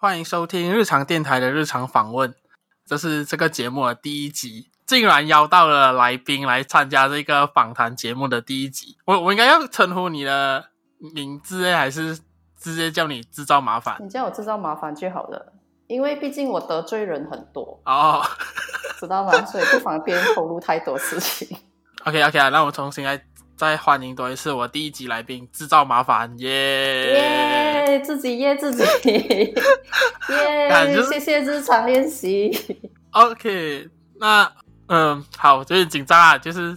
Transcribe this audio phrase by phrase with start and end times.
[0.00, 2.32] 欢迎收听日常电台的日常访问，
[2.86, 8.96] 这是这个节目的第一集，竟然邀到了来宾来参加这个访谈节目的第一集。
[9.06, 10.66] 我我应该要称呼你的
[11.12, 12.16] 名字，还是
[12.56, 13.96] 直接叫你制造麻烦？
[13.98, 15.52] 你叫我制造麻烦就好了，
[15.88, 18.22] 因为毕竟我得罪人很多哦，
[19.00, 19.44] 知道吗？
[19.44, 21.58] 所以不方便透露太多事情。
[22.04, 23.20] OK OK 啊，那我重新来。
[23.56, 29.54] 再欢迎多一次我第一集来宾，制造麻烦耶耶，自己耶自己耶，
[31.10, 32.50] 谢谢日常练习。
[33.12, 33.88] OK，
[34.20, 34.50] 那
[34.86, 36.76] 嗯，好，就是紧张啊，就是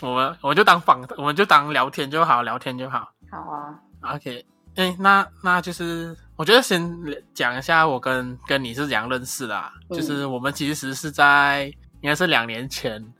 [0.00, 3.10] 我们我就当访，我们就当聊天就好，聊天就好。
[3.30, 4.44] 好啊，OK，
[4.76, 6.96] 哎，那那就是我觉得先
[7.32, 13.12] 讲一下我跟跟你是怎样认识的，啊，嗯，就是我们其实是在应该是两年前。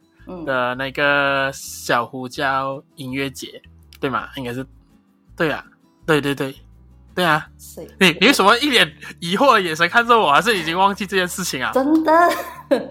[0.46, 3.60] 的那个小胡椒音乐节，
[3.98, 4.28] 对吗？
[4.36, 4.64] 应该是，
[5.36, 5.64] 对啊，
[6.06, 6.54] 对对对，
[7.20, 7.46] 对啊。
[7.98, 10.32] 你你为什么一脸疑惑的眼神看着我？
[10.32, 11.70] 还是已经忘记这件事情啊？
[11.72, 12.12] 真的，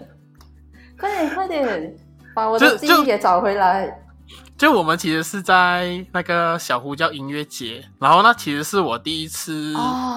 [0.98, 1.96] 快点快点，
[2.34, 3.92] 把我的记忆给找回来
[4.56, 4.72] 就。
[4.72, 9.74] 我们其实是在那个小胡叫音乐节，然后那其实是我第一次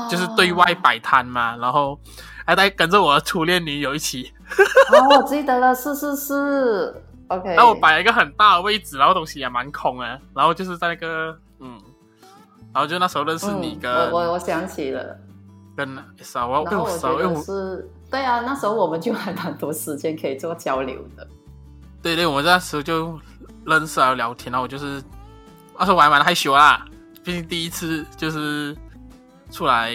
[0.09, 1.99] 就是对外摆摊嘛，哦、然后
[2.45, 4.31] 还带跟着我的初恋女友一起。
[4.93, 7.03] 哦，我记得了，是是是。
[7.27, 11.52] OK，那我摆了一个很大的位置，然后东西也蛮空的，然后就是在那个嗯，
[12.73, 15.17] 然后就那时候认识你跟、嗯、我我我想起了，
[15.75, 15.87] 跟
[16.21, 21.27] 啥我跟我觉得是，对啊，那时候我们就还蛮多时间可以做交流的。
[22.01, 23.19] 对对，我们那时候就
[23.65, 25.01] 认识啊聊天，然后我就是
[25.77, 26.85] 那时候我还蛮害羞啦，
[27.23, 28.75] 毕竟第一次就是
[29.51, 29.93] 出来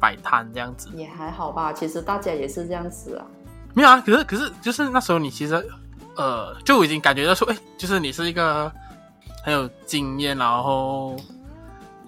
[0.00, 1.72] 摆摊这样子，也还好吧。
[1.72, 3.24] 其实大家也是这样子啊，
[3.74, 5.64] 没有啊，可是可是就是那时候你其实。
[6.14, 8.70] 呃，就已经感觉到说，哎，就是你是一个
[9.42, 11.16] 很有经验，然后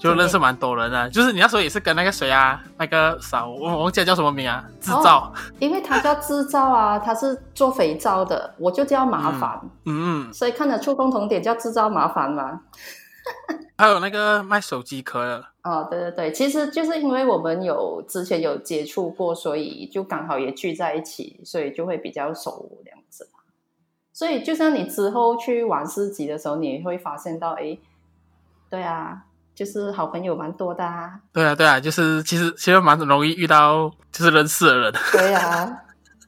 [0.05, 1.09] 就认识蛮多人的。
[1.11, 5.33] 就是你那时候也是跟那个谁啊，那个啥，我忘记叫什么名啊，制造。
[5.35, 9.59] Oh, 因为他叫制造啊，他是做肥皂的，我就叫麻烦。
[9.87, 12.61] 嗯，嗯，所以看得出共同点叫制造麻烦嘛。
[13.79, 15.45] 还有那个卖手机壳的。
[15.63, 23.29] 哦，对对对，其实就是因为我们有之前有接触过，所以就刚好也聚在一起，所以就会比较熟这样子。
[24.13, 27.77] 所以，就像你之后去玩市集的时候，你会发现到，哎，
[28.71, 31.19] 对啊，就是好朋友蛮多的啊。
[31.33, 34.93] 对啊，对啊，就是其实其实蛮容易遇到就是认识的人。
[35.13, 35.83] 对啊，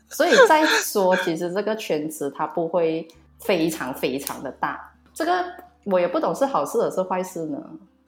[0.09, 3.06] 所以再说，其实这个圈子它不会
[3.38, 4.92] 非常非常的大。
[5.12, 5.44] 这个
[5.84, 7.59] 我也不懂是好事还是坏事呢？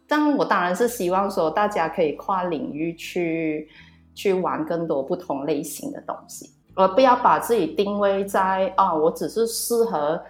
[0.06, 3.69] 但我当然是希望说大家可以跨领域去
[4.15, 6.50] 去玩更多不同类型的东西。
[6.75, 10.23] 而不要把自己定位在啊，我只是适合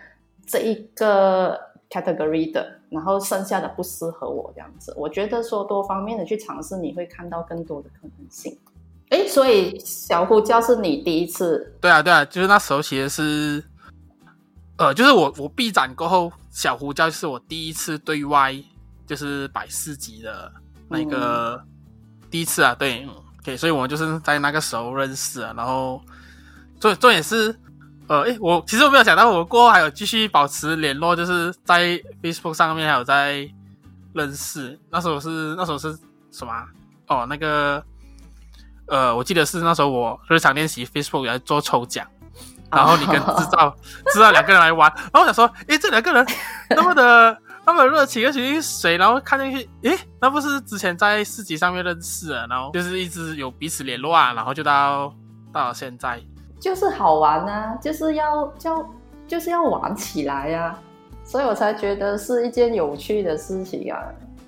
[0.46, 1.60] 这一个
[1.90, 4.94] category 的，然后剩下的不适合我这样子。
[4.96, 8.56] 我觉得说多方面的去尝试，你会看到更多的可能性。
[9.10, 11.74] 诶，所以小呼叫是你第一次？
[11.80, 13.64] 对啊，对啊，就是那时候其实是，
[14.76, 18.54] 呃，就是我我闭展过后，小胡椒是我第一次对外
[19.06, 20.52] 就是摆市集的
[20.88, 21.68] 那个、嗯、
[22.30, 23.06] 第一次啊，对
[23.40, 26.00] ，OK，所以我们就是在那个时候认识啊，然后。
[26.80, 27.52] 重重点是，
[28.08, 33.46] 呃，诶，我其实我没有想到，我过后还有继续保持联络，就是在 Facebook 上面还有在
[34.14, 34.78] 认识。
[34.90, 35.94] 那时候是那时候是
[36.32, 36.52] 什么？
[37.06, 37.82] 哦，那个，
[38.86, 42.06] 呃，我记得是那时候我日常练习 Facebook 来做抽奖，
[42.70, 43.76] 然后你跟制造
[44.12, 46.26] 制造两个人来玩，然后我想说，诶，这两个人
[46.70, 48.96] 那么的 那么热情，而且是谁？
[48.96, 55.14] 然后看进去，诶，那不是之前在市集上面认识的，然后就是一直有彼此联络啊，然后就到
[55.52, 56.22] 到了现在。
[56.60, 58.84] 就是好玩啊，就是要叫，
[59.26, 60.78] 就是要玩起来呀，啊，
[61.24, 63.98] 所以我才觉得是一件有趣的事情啊。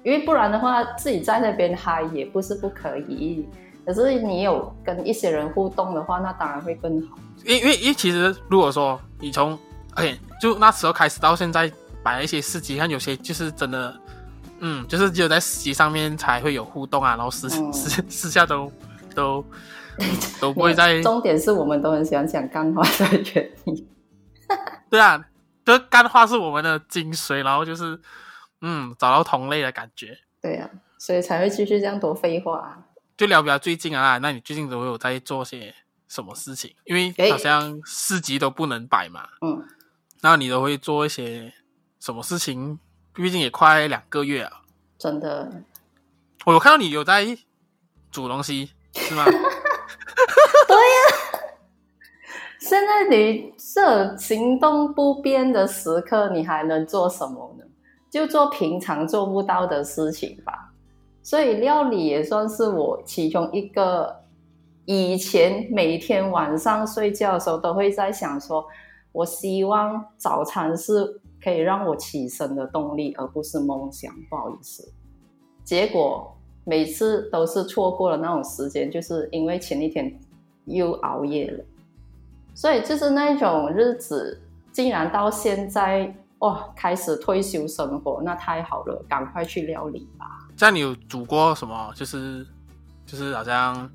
[0.02, 3.46] 因为不然的话，自己在那边嗨也不是不可以，
[3.86, 7.16] 可是你有跟一些人互动的话，那当然会更好。
[7.44, 9.58] 因为因为因为其实如果说你从
[9.94, 11.70] 哎就那时候开始到现在
[12.02, 13.94] 摆一些市集，看有些就是真的，
[14.60, 18.72] 嗯，就是只有在市集上面才会有互动啊，然后私私、嗯、私下都
[19.14, 19.44] 都。
[20.40, 21.00] 都不会在。
[21.02, 23.88] 重点是我们都很喜欢讲干话的原因。
[24.90, 25.24] 对啊，
[25.64, 28.00] 这干话是我们的精髓，然后就是
[28.60, 30.18] 嗯，找到同类的感觉。
[30.40, 30.68] 对啊，
[30.98, 32.86] 所以才会继续这样多废话。
[33.16, 35.74] 就聊比较最近啊，那你最近都有在做些
[36.08, 36.74] 什么事情？
[36.84, 39.28] 因为好像市集都不能摆嘛。
[39.42, 39.64] 嗯。
[40.22, 41.52] 那你都会做一些
[41.98, 42.78] 什么事情？
[43.12, 44.62] 毕竟也快两个月啊。
[44.98, 45.62] 真的。
[46.46, 47.36] 我有看到你有在
[48.10, 49.24] 煮东西，是吗？
[50.68, 51.42] 对呀，
[52.58, 57.64] 现在你这行动不便的时刻，你还能做什么呢？
[58.10, 60.72] 就做平常做不到的事情吧。
[61.22, 64.18] 所以料理也算是我其中一个。
[64.86, 68.66] 以前每天晚上睡觉的时候都会在想说，
[69.12, 74.12] 我希望早餐是可以让我起身的动力，而不是梦想。
[74.28, 74.92] 不好意思，
[75.62, 80.18] 结果每次都是错过了那种时间，就是因为前一天
[80.66, 81.64] 又熬夜了。
[82.54, 84.40] 所以就是那种日子，
[84.72, 90.26] 竟然到现在哇，开始退休生活，那太好了，赶快去料理吧。
[90.56, 91.92] 这样你有煮过什么？
[91.94, 92.46] 就是
[93.06, 93.90] 就是好像。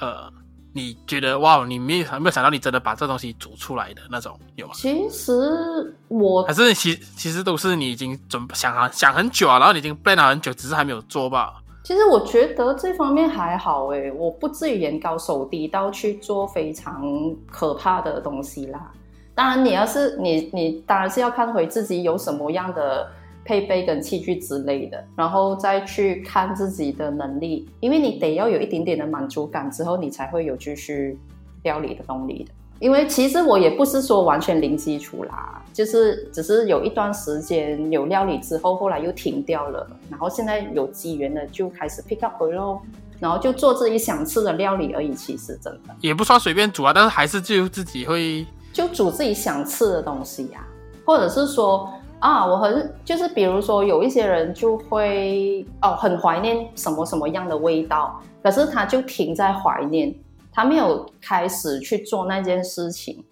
[0.00, 0.32] 呃，
[0.72, 4.72] 你觉得哇，你没有没有想到你真的把这东西煮出来的那种有吗？
[4.76, 11.60] 其实我还是其其实都是你已经准想很想很久啊，然后你已经 plan 了很久，只是还没有做吧。
[11.88, 17.02] 其实我觉得这方面还好诶，我不至于眼高手低到去做非常
[17.50, 18.92] 可怕的东西啦。
[19.34, 23.08] 当然，你要是你你当然是要看回自己有什么样的。
[23.44, 31.18] 配备跟器具之类的，然后再去看自己的能力，因为你得要有一点点的满足感之后，你才会有继续
[31.62, 32.52] 料理的动力的。
[32.78, 42.80] 因为其实我也不是说完全零基础啦，就是只是有一段时间有料理之后，后来又停掉了，然后现在有机缘了就开始 pick up 回喽，
[43.18, 45.12] 然后就做自己想吃的料理而已。
[45.14, 51.88] 其实真的也不算随便煮啊，但是还是就自己会就煮自己想吃的东西呀、啊，或者是说。
[52.20, 60.12] 啊，我很就是，比如说有一些人就会哦，很怀念什么什么样的味道，可是他就停在怀念，
[60.58, 63.24] 他没有开始去做那件事情。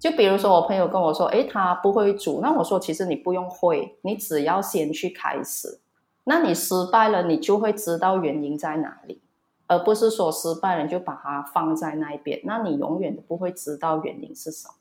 [0.00, 5.78] 就比如说我朋友跟我说，诶，他不会煮，那我说其实你不用会，你只要先去开始。
[6.24, 9.22] 那你失败了，你就会知道原因在哪里，
[9.68, 14.74] 而不是说失败了你就把它放在那边，那你永远都不会知道原因是什么。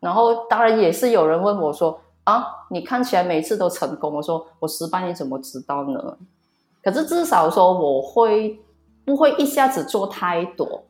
[0.00, 2.00] 然后当然也是有人问我说。
[2.24, 4.12] 啊，你看起来每次都成功。
[4.12, 6.18] 我说我失败，你怎么知道呢？
[6.82, 8.60] 可是至少说我会
[9.06, 10.82] 不会一下子做太多，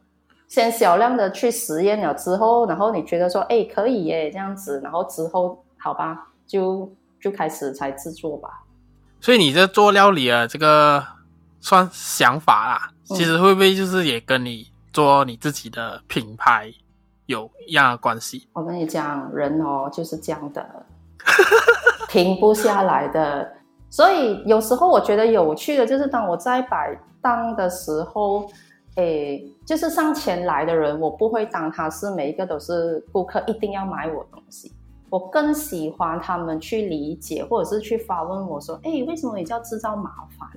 [0.49, 6.91] 先小量的去实验了之后，然后你觉得说，哎，可以耶，这样子，然后之后好吧，就
[7.21, 8.49] 就开始才制作吧。
[9.21, 11.05] 所以你这做料理啊，这个
[11.61, 16.73] 算想法啦，其实会不会就是也跟你做你自己的品牌
[17.27, 18.49] 有一样的关系？
[18.55, 20.87] 我跟你讲，人哦就是这样的。
[22.09, 23.47] 停不下来的，
[23.91, 28.49] 所以有时候我觉得有趣的，就是当我在摆档的时候，
[28.99, 34.73] 诶，就是上前来的人，我不会当他是每一个都是顾客，一定要买我东西。
[35.09, 40.49] 我更喜欢他们去理解，或者是去发问我说：“诶，为什么你叫制造麻烦？”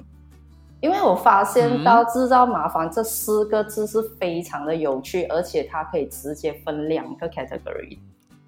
[0.82, 8.00] 因为我发现到“制造麻烦”这四个字是非常的有趣，而且它可以直接分两个 category。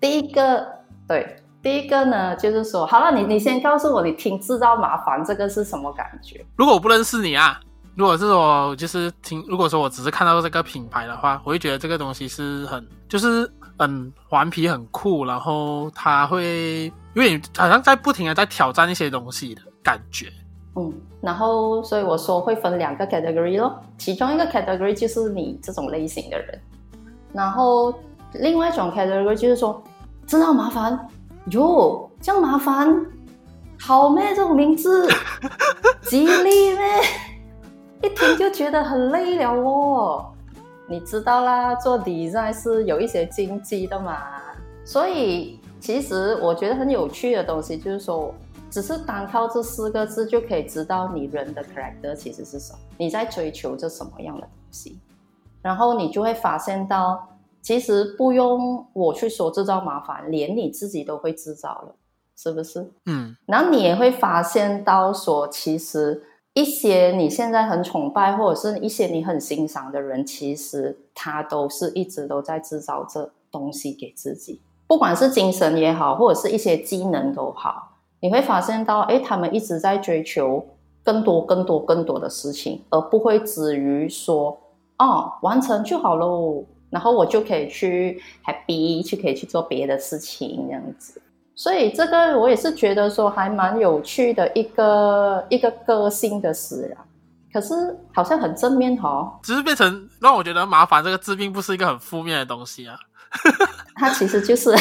[0.02, 0.68] 第一个，
[1.08, 1.36] 对。
[1.62, 6.44] 第一个呢，就是说，好了，你你先告诉我，你听制造麻烦这个是什么感觉？
[6.58, 7.58] 如果我不认识你啊，
[7.96, 20.32] 如果是我就是听，如果说我只是看到这个品牌的话，我会觉得这个东西是很就是很顽皮、很酷，然后它会有点好像在不停的在挑战一些东西的感觉。
[20.76, 20.92] 嗯，
[21.22, 26.60] 然后所以我说会分两个 category 咯，其中一个 category 就是你这种类型的人，
[27.32, 27.94] 然后
[28.34, 29.84] 另外一种 category 就是说
[30.26, 31.08] 制造麻烦。
[31.48, 33.06] 哟，这样麻烦，
[33.78, 34.34] 好咩？
[34.34, 35.06] 这种名字，
[36.08, 37.02] 吉利咩？
[38.04, 40.32] 一听就觉得很累了哦。
[40.88, 44.18] 你知道啦，做 design 是有一些禁忌的嘛。
[44.86, 48.36] 所以其实我觉得很有趣的东西，就是说，
[48.70, 55.00] 只是单靠这四个字就可以知道你人的 character 其实是什么，你在追求着什么样的东西，
[55.62, 57.28] 然后你就会发现到。
[57.62, 61.96] 其实不用我去说制造麻烦，连你自己都会制造了，
[62.36, 62.86] 是不是？
[63.06, 66.22] 嗯，然后你也会发现到说，其实
[66.54, 80.64] 一些你现在很崇拜或者是一些你很欣赏的人，其实他都是一直都在制造这东西给自己，不管是精神也好，或者是一些技能都好，你会发现到，诶，他们一直在追求
[81.04, 84.56] 更多、更多、更多的事情，而不会止于说，
[85.00, 86.64] 哦，完成就好喽。
[86.92, 91.20] 然后我就可以去 happy，去可以去做别的事情这样子，
[91.56, 96.98] 所以这个我也是觉得说还蛮有趣的一个一个个性的使然。
[97.54, 97.74] 可是
[98.14, 102.98] 好像很正面哦，只是变成让我觉得麻烦这个字并不是一个很负面的东西啊。
[103.96, 104.72] 它其实就是，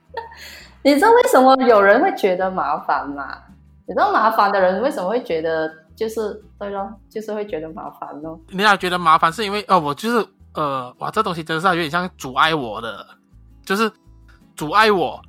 [0.84, 3.38] 你知道为什么有人会觉得麻烦吗？
[3.86, 8.38] 你知道麻烦的人为什么会觉得就是对咯，就是会觉得麻烦咯。
[8.50, 10.26] 你俩觉得麻烦是因为哦，我就是。
[10.56, 13.06] 呃，哇，这东西真的是有点像阻碍我的，
[13.62, 13.92] 就是
[14.56, 15.20] 阻碍我，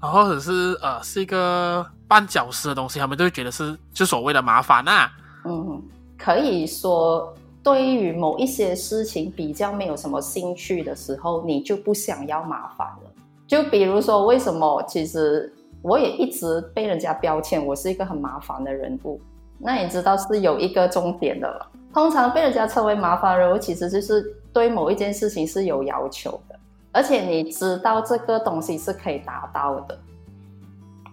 [0.00, 5.12] 然后或者是呃，是一个绊脚石的东西，他们都会觉得是就所谓的麻烦呐、啊。
[5.44, 5.82] 嗯，
[6.16, 13.10] 可以说，对于某一些事情比较没有什么兴趣的时候，你就不想要麻烦了。
[13.46, 15.52] 就比如说，为什么其实
[15.82, 19.20] 我也一直被人家标签我是一个很麻烦的人物？
[19.58, 21.66] 那你知道是有一个重点的了。
[21.94, 26.57] 通常被人家称为麻烦人物，其实就是对某一件事情是有要求的，
[26.92, 29.98] 而且你知道这个东西是可以达到的。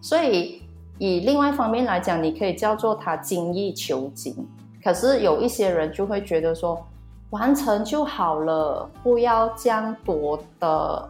[0.02, 0.62] 所以
[1.00, 4.36] 以另外一方面来讲，你可以叫做他精益求精。
[4.84, 6.80] 可是有一些人就会觉得说，
[7.32, 11.10] 完成就好了，不要这样多的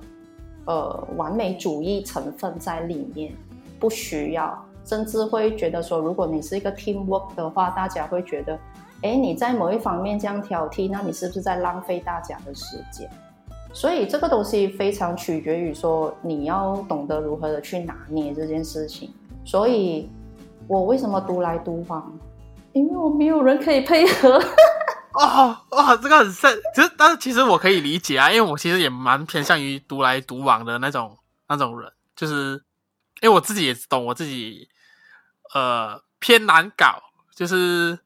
[0.66, 3.34] 呃完美主义成分在里面，
[3.80, 4.58] 不需要。
[4.86, 8.58] 甚至会觉得说，如果你是一个 teamwork 的话，大家会觉得，
[9.02, 13.10] 哎，你在某一方面这样挑剔，那你是不是在浪费大家的时间？
[13.76, 19.14] 所以这个东西非常取决于说，你要懂得如何的去拿捏这件事情。
[19.44, 20.10] 所以，
[20.66, 22.18] 我为什么独来独往？
[22.72, 24.42] 因为我没有人可以配合。
[25.12, 26.58] 哦 哦，这个很深。
[26.74, 31.18] 其实，但是其实我可以理解啊，因为我其实也蛮偏向于独来独往的那种
[31.50, 32.64] 那种人，就是
[33.22, 34.70] 因为我自己也懂我自己。
[35.54, 37.02] 呃，偏难搞，
[37.34, 37.98] 就是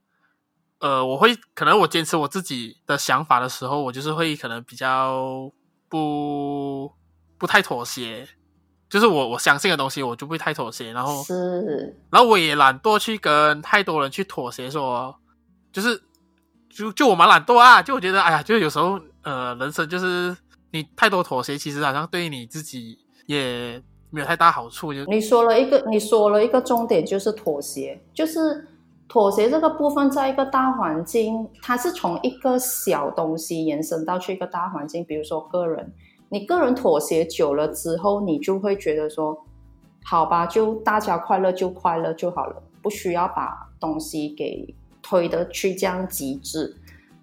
[0.79, 5.51] 呃，我会可能我坚持我自己的想法的时候，我就是会可能比较
[5.89, 6.91] 不
[7.37, 8.27] 不太妥协，
[8.89, 15.19] 就是我我相信的东西，我就不会太妥协，然后是，然后我也懒惰去跟太多人去妥协，说
[15.73, 16.01] 就是
[16.69, 20.35] 就就我蛮懒惰啊，就我觉得哎呀，就有时候呃，人生就是
[20.71, 23.81] 你太多妥协，其实好像对你自己也。
[24.11, 28.67] 没有太大好处，就你说了一个，你说了一个重点，就是妥协，就是
[29.09, 35.03] 妥协这个部分，在一个大环境，它是从一个小东西延伸到去一个大环境。
[35.03, 35.91] 比如说个人，
[36.29, 39.35] 你个人妥协久了之后，你就会觉得说，
[40.03, 46.77] 好吧，就大家快乐就快乐就好了，不需要把东西给推得去这样极致。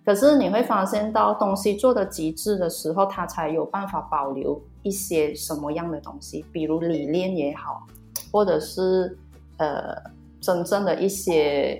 [0.04, 7.86] 可是你会发现到东西做得极致的时候，它才有办法保留一些什么样的东西，比如理念也好，
[8.32, 9.16] 或者是
[9.58, 9.96] 呃
[10.46, 11.78] 真正的一些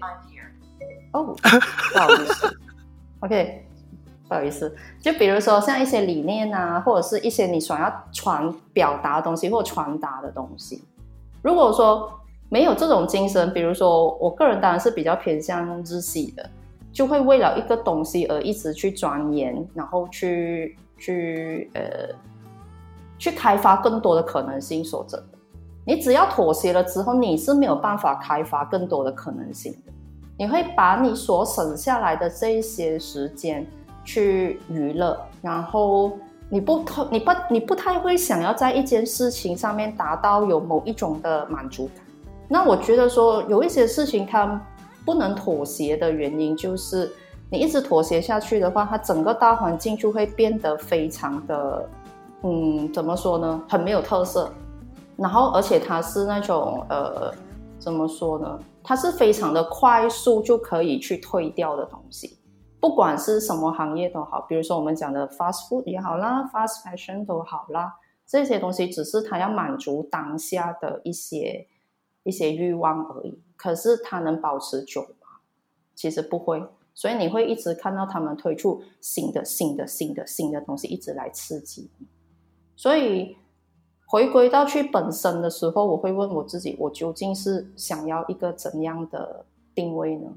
[1.13, 2.59] 哦，不好意思，
[3.21, 3.65] OK，
[4.29, 10.83] 不好意思，就比如说像一些理念啊，或者是一些你想要传表达的东西或传达的东西，
[11.43, 12.13] 如果说
[12.49, 16.51] 没有这种精神，比如说我个人当然是比较偏向日系的。
[16.93, 21.83] 就会为了一个东西而一直去钻研，然后去去呃
[23.19, 24.83] 去开发更多的可能性。
[24.83, 25.36] 说真的，
[25.87, 29.93] 你只要妥协了之后，你是没有办法开发更多的可能性的。
[30.37, 33.67] 你会把你所省下来的这一些时间
[34.05, 36.13] 去娱乐，然后
[36.51, 42.05] 你不你不你不太会想要在一件事情上面达到有某一种的满足感。
[42.49, 44.61] 那我觉得说有一些事情它。
[45.07, 47.09] 不能妥协的原因就是，
[47.49, 51.89] 你一直妥协下去的话，它整个大环境就会变得非常的，
[52.43, 53.63] 嗯，怎么说呢？
[53.69, 54.53] 很没有特色。
[55.17, 57.33] 然后，而且它是那种，呃，
[57.79, 58.59] 怎么说呢？
[58.83, 62.39] 它是非常的快速就可以去退掉的东西。
[62.79, 67.95] 不管是什么行业都好，比如说我们讲的 fast food 也好啦，fast fashion 都好啦，
[68.27, 71.67] 这些东西只是它要满足当下的一些
[72.23, 73.43] 一些欲望而已。
[73.57, 75.41] 可是它能保持久吗？
[75.95, 76.63] 其实不会，
[76.95, 82.07] 所以你会一直看到他们推出新的、新的、新的、新的东西，一直来刺激你。
[82.77, 83.37] 所以
[84.07, 89.45] 回归到去本身的时候，我会问我自己：我究竟是想要一个怎样的
[89.75, 90.31] 定位呢？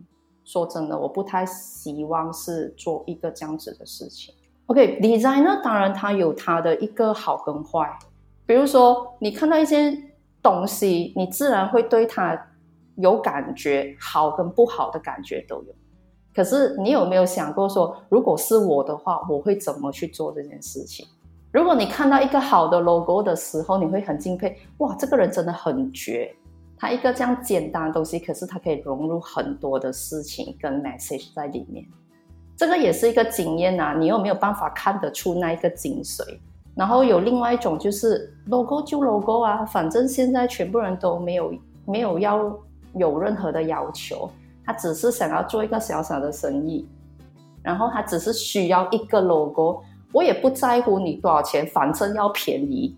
[0.44, 4.34] 说真的，我不太希望是做一个这样子的事情。
[4.66, 7.98] OK，designer 当然它有它的一个好跟坏，
[8.46, 10.12] 比如说你看到一件
[10.42, 12.46] 东西，你自然会对它。
[12.96, 15.74] 有感觉，好跟不好的感觉都有。
[16.36, 21.08] 可是你有没有想过说，如果是我的话，我会怎么去做这件事情？
[21.52, 26.34] 如果你看到一个好的 logo 的时候，你会很敬佩，哇，这个人真的很绝。
[26.78, 31.86] 他一个这样简单的东西，可是他可以融入很多的事情跟 message 在里面。
[32.56, 36.24] 这个也是一个经验啊，你又没有办法看得出那一个精髓？
[36.76, 41.54] 然后有另外一种就是 logo 就 logo 啊，反正现在全部人都没有
[41.86, 42.58] 没有要。
[42.96, 44.28] 有任何的要求，
[44.66, 46.90] 他只是想要做一个小小的生意，
[47.62, 52.96] 然后他只是需要一个 logo，我也不在乎你多少钱，反正要便宜。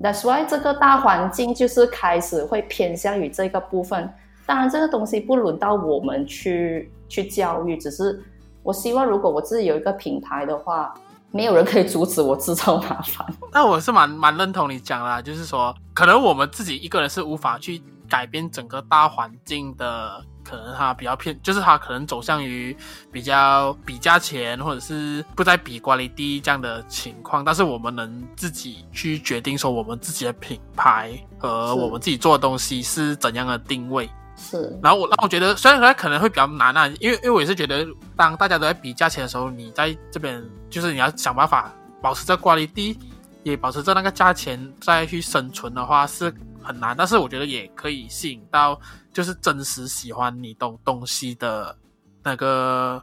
[0.00, 4.12] That's why 这个大环境就是开始会偏向于这个部分。
[4.44, 8.22] 当然，这个东西不轮到我们去去教育，只是
[8.62, 10.92] 我希望，如果我自己有一个品牌的话，
[11.30, 13.26] 没有人可以阻止我制造麻烦。
[13.52, 17.82] 那我是蛮蛮认同你讲啦，就是说，可能我们自己一个人是无法去。
[18.08, 22.76] 改变整个大环境的，可能它比较偏，就是它可能走向于
[23.10, 27.44] 比较比价钱，或者是不再比 quality 这样的情况。
[27.44, 34.08] 但是我们能自己去决定说，我们自己的品牌和我们自己做的东西是怎样的定位。
[34.36, 34.78] 是。
[34.82, 41.72] 然后我，那我觉得虽然说可能会比较难啊，因为因为我也是觉得，当大家都在比价钱的时候，你在这边就是你要想办法
[42.02, 42.96] 保持这 quality，
[43.42, 48.78] 也保持着那个价钱再去生存的话是很难，但是我觉得也可以吸引到
[49.16, 51.74] 就是真实喜欢你东东西的
[52.22, 53.02] 那个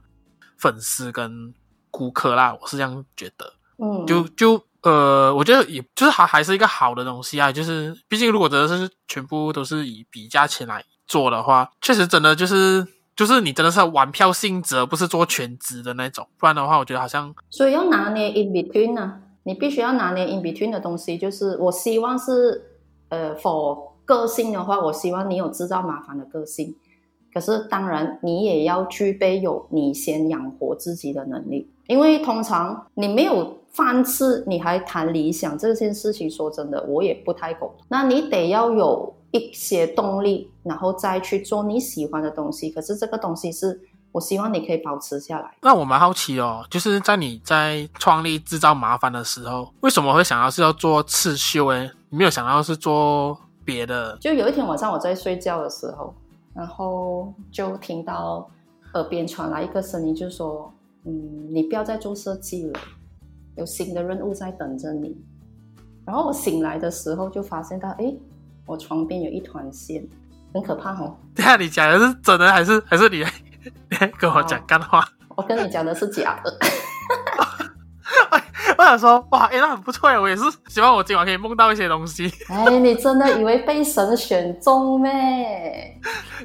[0.60, 1.52] 粉丝跟
[1.90, 3.52] 顾客啦，我是这样觉得。
[3.80, 19.20] 嗯，就就呃，我觉得也就是还还是一个好的东西啊，就是毕竟如果真的是全部都是以比价钱来做的话，确实真的就是就是你真的是玩票性质，而不是做全职的那种，不然的话，我觉得好像所以要拿捏 in between 呢、啊。
[19.46, 22.80] 你必须要拿捏 in between 的东西，就是我希望是，
[23.10, 26.76] 呃，for 个性的话，我希望你有制造麻烦的个性。
[27.34, 37.74] 可是当然，你也要具备有你先养活自己的能力，因为通常你没有饭吃，你还谈理想这件事情，说真的，我也不太懂。
[37.88, 42.70] 那你得要有一些动力，然后再去做你喜欢的东西。
[42.70, 43.82] 可是这个东西是。
[44.14, 45.56] 我希望你可以保持下来。
[45.64, 51.66] 那我蛮好奇哦，就是在你在创立制造麻烦的时候，为什么会想要是要做刺绣？
[51.70, 54.18] 诶，你没有想到是做别的？
[54.20, 56.14] 就有一天晚上我在睡觉的时候，
[56.54, 58.50] 然后就听到
[58.94, 60.72] 耳边传来一个声音，就说
[61.06, 62.80] ：“嗯，你不要再做设计了，
[63.56, 65.16] 有新的任务在等着你。”
[66.06, 68.14] 然后我醒来的时候就发现到，哎，
[68.66, 70.06] 我床边有一团线，
[70.54, 71.16] 很可怕哦。
[71.34, 73.24] 对啊，你讲的是真的还是还是你？
[73.64, 76.54] 你跟我讲干话，我跟你讲的是假的。
[78.78, 82.32] 我想说，哇，哎，那很不错，我也是希望我今晚可以梦到一些东西。
[82.50, 86.00] 哎，你真的以为被神选中咩？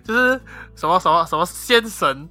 [0.05, 0.41] 就是
[0.75, 2.29] 什么什么什么仙神，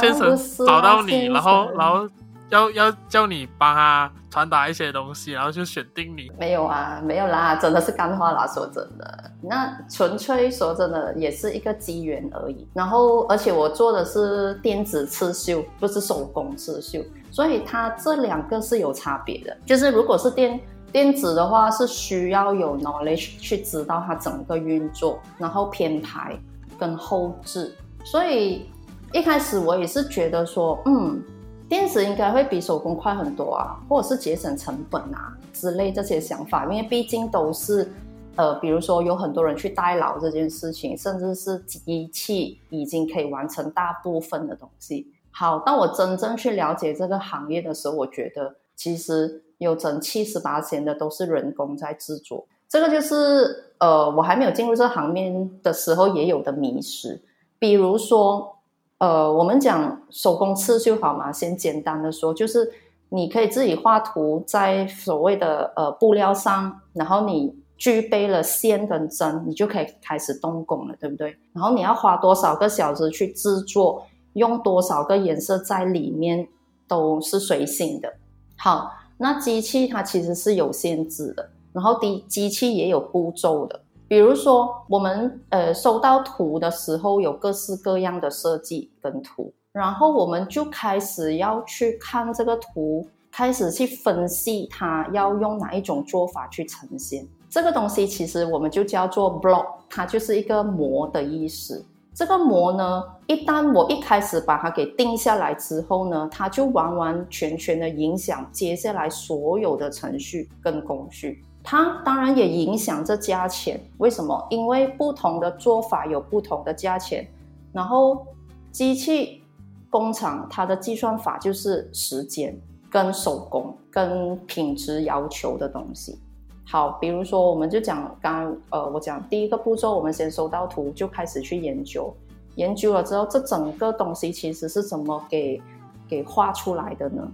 [0.00, 2.08] 仙神找到你，然后然后。
[2.50, 6.30] 要要叫你帮他传达一些东西，然后就选定你。
[6.38, 8.46] 没有啊，没有啦，真的是干话啦。
[8.46, 12.66] 说真的，那纯粹说真的，也是一个机缘而已。
[12.74, 19.56] 然后，而且我做的是电子刺绣，不是手工刺绣，所以它这两个是有差别的。
[19.64, 26.36] 就是如果是电电子的话，是需要有 knowledge 去知道它整个运作，然后编排
[26.78, 27.76] 跟后置。
[28.02, 28.68] 所以
[29.12, 31.22] 一开始我也是觉得说，嗯。
[31.70, 37.88] 电子应该会比手工快很多啊，或者是节省成本啊之类这些想法，因为毕竟都是，
[38.34, 45.06] 呃，比如说有很多人去代劳这件事情，甚至是机器已经可以完成大部分的东西。
[45.30, 57.22] 好，当我真正去了解这个行业的时候，我觉得其实有整七十八千的都是人工在制作，这个就是呃，我还没有进入这行业的时候也有的迷失，
[57.60, 58.56] 比如说。
[59.00, 61.32] 呃，我们讲手工刺绣好吗？
[61.32, 62.70] 先简单的说，就是
[63.08, 71.34] 你可以自己画图在所谓的呃布料上，然后你具备了线跟针，你就可以开始动工了，对不对？
[71.54, 76.46] 然后你要花多少个小时去制作，用多少个颜色在里面
[76.86, 78.12] 都是随性的。
[78.58, 83.80] 好，那机器它其实是有限制的，然后的机器也有步骤的。
[84.10, 97.24] 比如说，我们呃收到图的时候，有各式各样的设计跟图，然后我们就开始要去看这个图，开始去分析它要用哪一种做法去呈现。
[97.48, 101.86] 这个东西其实我们就叫做 block，它就是一个模的意思。
[102.12, 111.44] 这个模呢，一旦我一开始把它给定下来之后呢，它就完完全全的影响接下来所有的程序跟工序。
[111.62, 114.46] 它当然也影响这价钱，为什么？
[114.50, 117.26] 因为不同的做法有不同的价钱。
[117.72, 118.26] 然后
[118.72, 119.42] 机器
[119.88, 122.58] 工厂它的计算法就是时间
[122.90, 126.18] 跟手工跟品质要求的东西。
[126.66, 132.14] 好，比如说我们就讲刚刚呃，我讲第一个步骤，我们先收到图就开始去研究，
[132.54, 135.60] 研究了之后，这整个东西其实是怎么给
[136.08, 137.28] 给画出来的呢？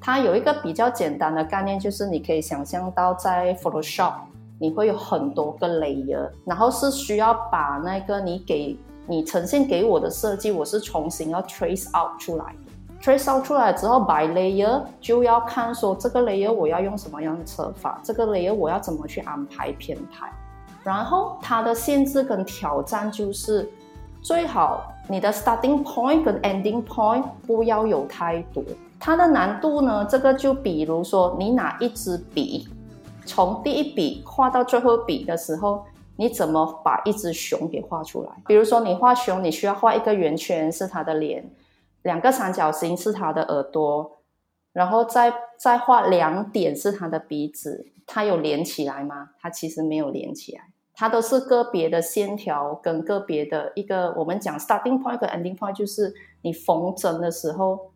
[0.00, 4.14] 它有一个比较简单的概念，就是你可以想象到在 Photoshop，
[4.58, 12.70] 你会有很多个 layer，然后是需要把那个你给你呈现给我的设计，我是重新要 trace out 出来的。
[13.02, 20.30] trace out 出来之后，by layer 就要看说这个 layer 我要用什么样的策法，这个 layer 我要怎么去安排编排。
[20.82, 23.70] 然后它的限制跟挑战就是，
[24.22, 28.62] 最好你的 starting point 跟 ending point 不要有太多。
[29.00, 30.04] 它的难度呢？
[30.04, 32.68] 这个就比如说，你拿一支笔，
[33.24, 35.82] 从第一笔画到最后笔的时候，
[36.16, 38.30] 你怎么把一只熊给画出来？
[38.46, 41.50] 比如说你画熊，你需要画一个圆圈是它的脸，
[42.02, 44.18] 两个三角形是它的耳朵，
[44.74, 49.30] 然后再再画两点是它的鼻子，它有连起来吗？
[49.40, 57.89] 它其实没有连起来，它都是个别的线条跟个别的一个我们讲 starting point 和 ending point，就是你缝针的时候。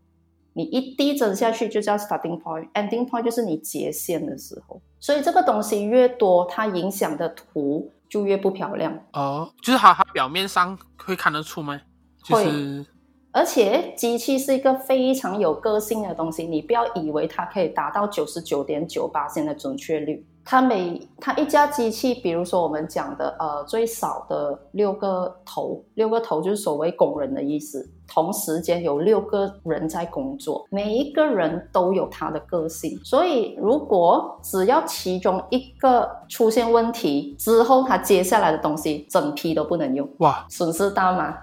[0.54, 4.80] 你一滴针下去就叫 starting point，ending point 就是你截线的时候。
[4.98, 8.98] 所以这个东西越多，它影响的图就越不漂亮。
[9.12, 11.78] 哦，就是它它表面上会看得出吗？
[12.22, 12.86] 就是、会。
[13.32, 20.24] 而且机器是一个非常有个性的东西，你不要以为它可以达到九十九点九八的准确率。
[20.44, 27.90] 它每它一架机器，比如说我们讲的呃最少的六个头，六个头就是所谓工人的意思。
[28.06, 32.98] 同时间有六个人在工作，每一个人都有他的个性。
[33.04, 41.34] 所以如果只要其中一个出现问题之后，他接下来的东西整批都不能用，哇，损失大吗？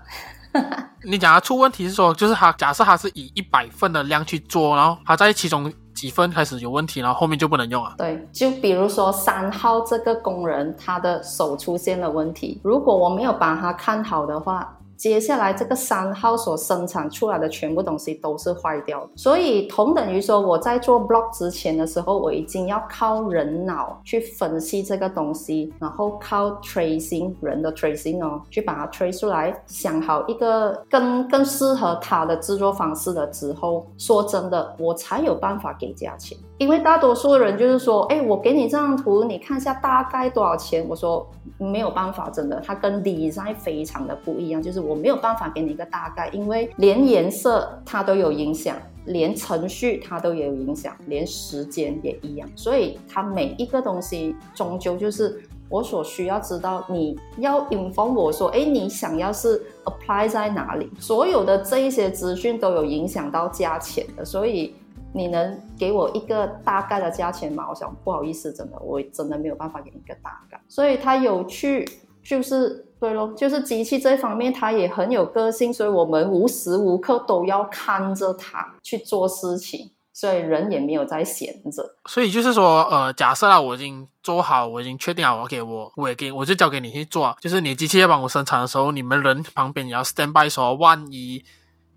[1.03, 5.71] 你讲他出问题是说，就是他假设他是以一百份的量去做，然后他在其中。
[5.93, 7.93] 几分开始有问题，然后后面就不能用啊？
[7.97, 14.77] 对，就比如说三号这个工人，他的手出现了问题，如果我没有把他看好的话。
[15.01, 36.37] 接下来这个三号所生产出来的全部东西都是坏掉的，所以同等于说我在做 block 之前的时候，我已经要靠人脑去分析这个东西，然后靠 tracing 人的 tracing 哦，去把它 trace 出来，想好一个更更适合它的制作方式了之后，说真的，我才有办法给价钱。
[36.61, 40.85] 因为大多数人就是说，哎，我给你这张图，你看一下大概多少钱？
[40.87, 60.87] 我说没有办法，真的，它跟 design 非常的不一样，就是我没有办法给你一个大概，因为连颜色它都有影响，连程序它都有影响，连时间也一样，所以它每一个东西终究就是我所需要知道，你要 inform 我说，哎，你想要是 apply 在哪里？
[60.99, 64.75] 所有的这一些资讯都有影响到价钱的，所以。
[65.13, 67.65] 你能给我一个大概的价钱吗？
[67.69, 70.61] 我想不好意思，真的，我真的没有办法给你一个大概。
[70.67, 71.87] 所以它有趣，
[72.23, 81.97] 就是对咯，就是机器这方面它也很有个性，所以我们无时无刻都要看着它去做事情，所以人也没有在闲着。
[82.05, 87.35] 所以就是说，呃，假设啦，我已经做好，我已经确定好，我给我，我也给，我就交给你去做。
[87.41, 91.43] 就是你机器要帮我生产的时候，你们人旁边也要 stand by，说万一。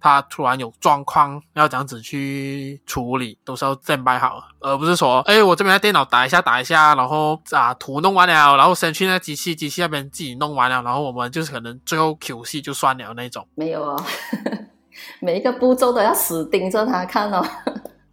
[0.05, 13.49] 他突然有状况，要这样子去处理，都是要 standby 好，而不是说，哎，我这边的电脑打一下打一下，然后啊图弄完了，然后先去那机器，机器那边自己弄完了，然后我们就是可能最后 QC 就算了那种。
[13.55, 14.05] 没有哦，
[15.23, 17.43] 每一个步骤都要死盯着他看哦。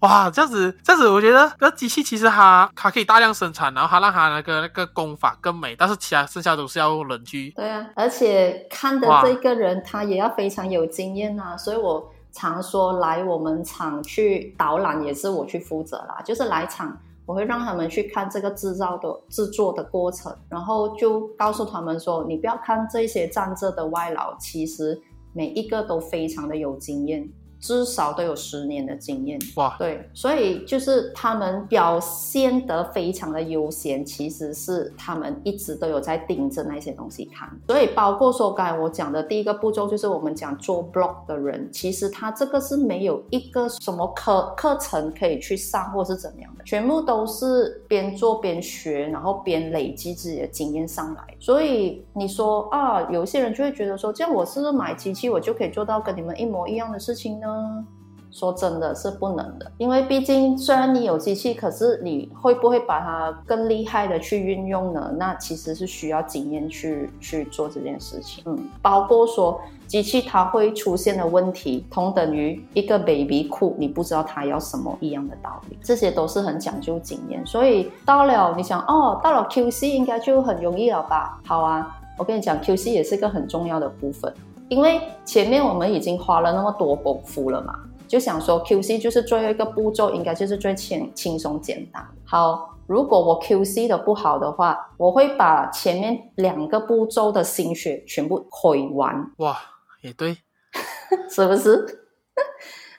[0.02, 7.52] 哇，这样子，这样子，我觉得这机器其实它它可以大量生产，然后它让它那个那个工法更美，但是其他剩下都是要人去。
[7.56, 25.00] 对啊，而且看的这个人他也要非常有经验啊，所以我常说来我们厂去导览也是我去负责啦，就是来厂我会让他们去看这个制造的制作的过程，然后就告诉他们说，你不要看这些站着的外劳，其实
[25.32, 27.30] 每一个都非常的有经验。
[27.62, 37.48] 至少都有十年的经验哇，对，所以就是他们表现得非常的悠闲，其实是他们一直都有在盯着那些东西看。
[37.68, 51.22] 所以包括说刚才我讲的第一个步骤，就是我们讲做 blog 的人，其实他这个是没有一个什么课课程可以去上或是怎么样的，全部都是边做边学，然后边累积自己的经验上来。
[51.40, 57.51] 所以你说啊，有些人就会觉得说，这样我是不是买机器，我就可以做到跟你们一模一样的事情呢？
[57.52, 57.86] 嗯，
[58.32, 65.14] 说真的是不能的，因为毕竟虽然你有机器，可是你会不会把它更厉害的去运用呢？
[65.18, 68.44] 那其实是需要经验去去做这件事情。
[68.48, 77.46] 嗯，包括说机器它会出现的问题，同等于一个 baby 哭，你不知道它要什么一样的道理，这些都是很讲究经验。
[77.46, 81.38] 所以到了你想哦，到了 QC 应该就很容易了吧？
[81.46, 84.34] 好啊，我跟你讲，QC 也是一个很重要的部分。
[84.72, 92.02] 因为前面我们已经花了那么多功夫了嘛，就想说 QC 就是最后一个步骤，应该就是最轻轻松简单。
[92.24, 99.34] 好，如果我 QC 的不好的话，我会把前面两个步骤的心血全部毁完。
[99.40, 99.58] 哇，
[100.04, 100.38] 也对，
[101.30, 102.06] 是不是？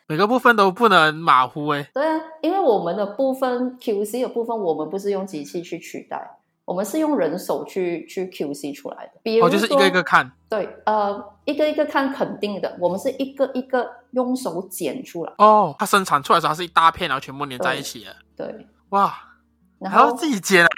[0.07, 1.87] 每个部分都不能马虎诶。
[1.95, 6.39] 对啊，因为我们的部分 QC 的部分，我们不是用机器去取代。
[6.65, 15.33] 我们是用人手去去 QC 出来的，比如，哦，就是一个一个看，对，呃，一个一个看肯定的，我们是一个一个用手剪出来。
[15.39, 18.15] 哦，它生产出来的时候，它是一大片，然后全部粘在一起的。
[18.37, 19.13] 对，对哇，
[19.79, 20.69] 然后，自己剪啊？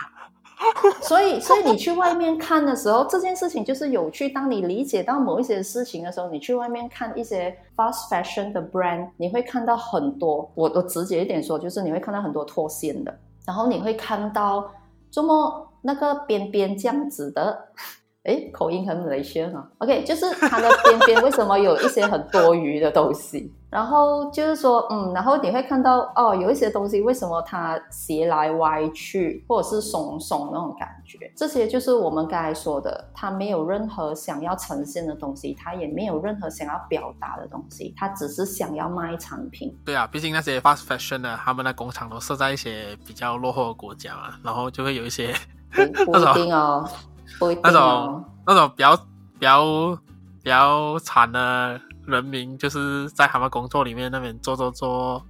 [1.03, 4.31] 所以，所以你去外面看的时候，这件事情就是有趣。
[4.31, 10.51] 当你理解到某一些事情的时候，你去外面看一些 fast fashion 的 brand，你会看到很多。
[10.55, 14.73] 我我直接一点说，就是你会看到很多脱线的，然后你会看到
[15.11, 17.69] 这么那个边边这样子的。
[18.25, 23.53] 诶，口音很 Malaysia 哈，OK，就是它的边边为什么有一些很多余的东西？
[23.69, 31.31] 然后就是说，嗯，然后你会看到哦，有一些东西为什么它斜来歪去，或者是松松那种感觉？
[31.37, 39.77] 这些就是我们刚才说的，它没有任何想要呈现的东西，它也没有任何想要表达的东西，它只是想要卖产品。
[39.85, 45.35] 对啊，毕竟那些 fast fashion 的，他们的工厂都设在一些比较落后的国家嘛，然后就会有一些
[45.75, 46.89] 不，不一定哦。
[47.37, 49.99] 不一定哦、那种那种比较比较
[50.41, 55.21] 比较惨的人民，就是在他们工作里面那边做做做，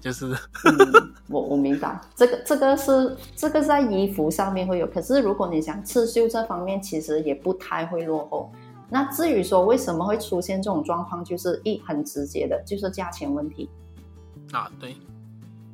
[0.00, 8.50] 就是、嗯、我我明白，这个这个是这个在衣服上面会有，可是如果你想刺绣这方面，其实也不太会落后。
[8.88, 13.68] 那至于说为什么会出现这种状况，就是一很直接的，就是价钱问题
[14.50, 14.70] 啊。
[14.80, 14.96] 对，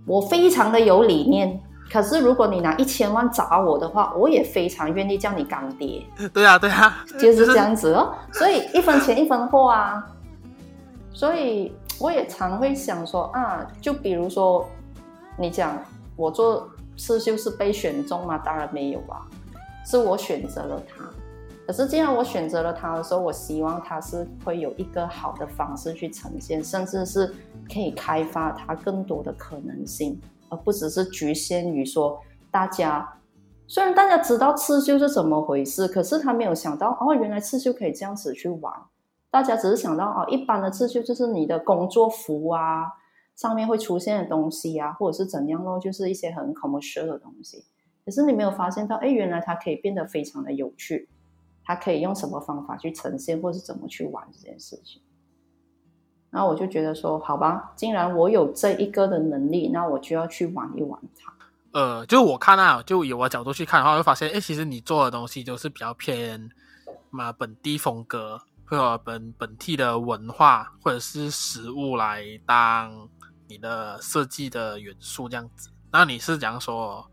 [0.04, 1.62] 我非常的有理念。
[1.90, 6.04] 可是，如果你拿一千万砸我的话，我也非常愿意叫你干爹。
[6.34, 8.14] 对啊，对啊，就是这样子哦。
[8.32, 10.04] 所以一分钱一分货啊。
[11.12, 14.68] 所以我也常会想说啊，就比如说
[15.38, 15.78] 你讲
[16.16, 18.36] 我做刺绣是被选中吗？
[18.38, 19.24] 当然没有啊，
[19.86, 21.04] 是我选择了他。
[21.66, 27.26] 可是既然我选择了它的时候，我希望它是会有一个好的方式去呈现，甚至是
[27.72, 30.20] 可以开发它更多的可能性。
[30.48, 33.18] 而不只是局限于说，大家
[33.66, 38.72] 虽然大家知道刺绣是怎么回事，可是他没有想到哦，原来刺绣可以这样子去玩。
[39.30, 42.86] 大家只是想到哦，一般的刺绣就是你的工作服啊，
[43.34, 47.64] 上面会出现的东西啊，或者是怎样咯，就是一些很 commercial 的东西。
[48.04, 51.08] 可是你没有发现到，哎，原来它可以变得非常的有趣，
[51.64, 55.02] 它可以用什么方法去呈现，或是怎么去玩这件事情。
[56.30, 61.32] 然后我就觉得说，好吧，既然我有这一个的能力，那我就要去玩一玩它。
[61.72, 66.50] 呃，就我看啊，就以我角度去看的话，会发现，哎，其实你做的东西就是比较偏
[67.10, 73.08] 嘛本地风格，或者本本地的文化，或者是食物来当
[73.48, 75.70] 你的设计的元素这样子。
[75.92, 77.08] 那你是讲说，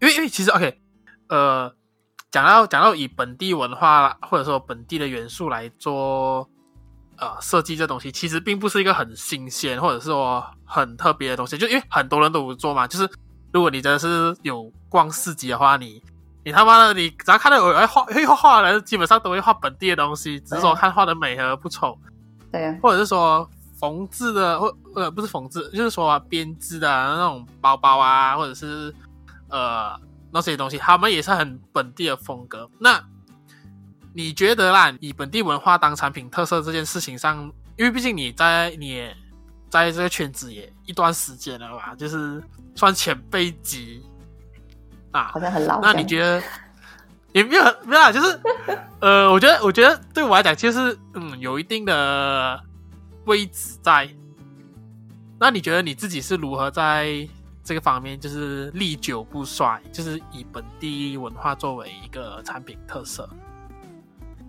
[0.00, 0.80] 因为因为其实 OK，
[1.28, 1.74] 呃，
[2.30, 6.48] 讲到讲到以本地文化或者说本地的元素来做。
[7.24, 12.86] 呃，设计这东西其实并不是一个很新鲜或者是说很特别的东西，就因为很多人都不做嘛。
[12.86, 13.08] 就是
[13.50, 16.02] 如果你真的是有逛市集的话，你
[16.44, 21.96] 你他妈的，你只要看到有人画会画画的人，基本上都会画本地的东西，只是说看画的美和不丑。
[22.52, 23.48] 对啊，或者是说
[23.80, 28.94] 缝制的，或呃不是缝制，就是说编织的那种包包啊，或者是
[29.48, 29.98] 呃
[30.30, 32.68] 那些东西，他们也是很本地的风格。
[32.78, 33.02] 那
[34.14, 39.14] 你觉得啦，以本地文化当产品特色这件事情上，因为毕竟你在你也
[39.68, 42.42] 在这个圈子也一段时间了吧，就是
[42.76, 44.02] 算前辈级
[45.10, 45.80] 啊，好像很老。
[45.82, 46.40] 那你觉得
[47.32, 48.12] 也没有没有啦？
[48.12, 48.40] 就是
[49.02, 52.62] 呃，我觉得我觉得对我来讲，其实嗯，有一定的
[53.24, 54.08] 位置在。
[55.40, 57.28] 那你觉得你自己是如何在
[57.64, 63.28] 这个方面就是历久不衰，就是以本地文化作为一个产品特色？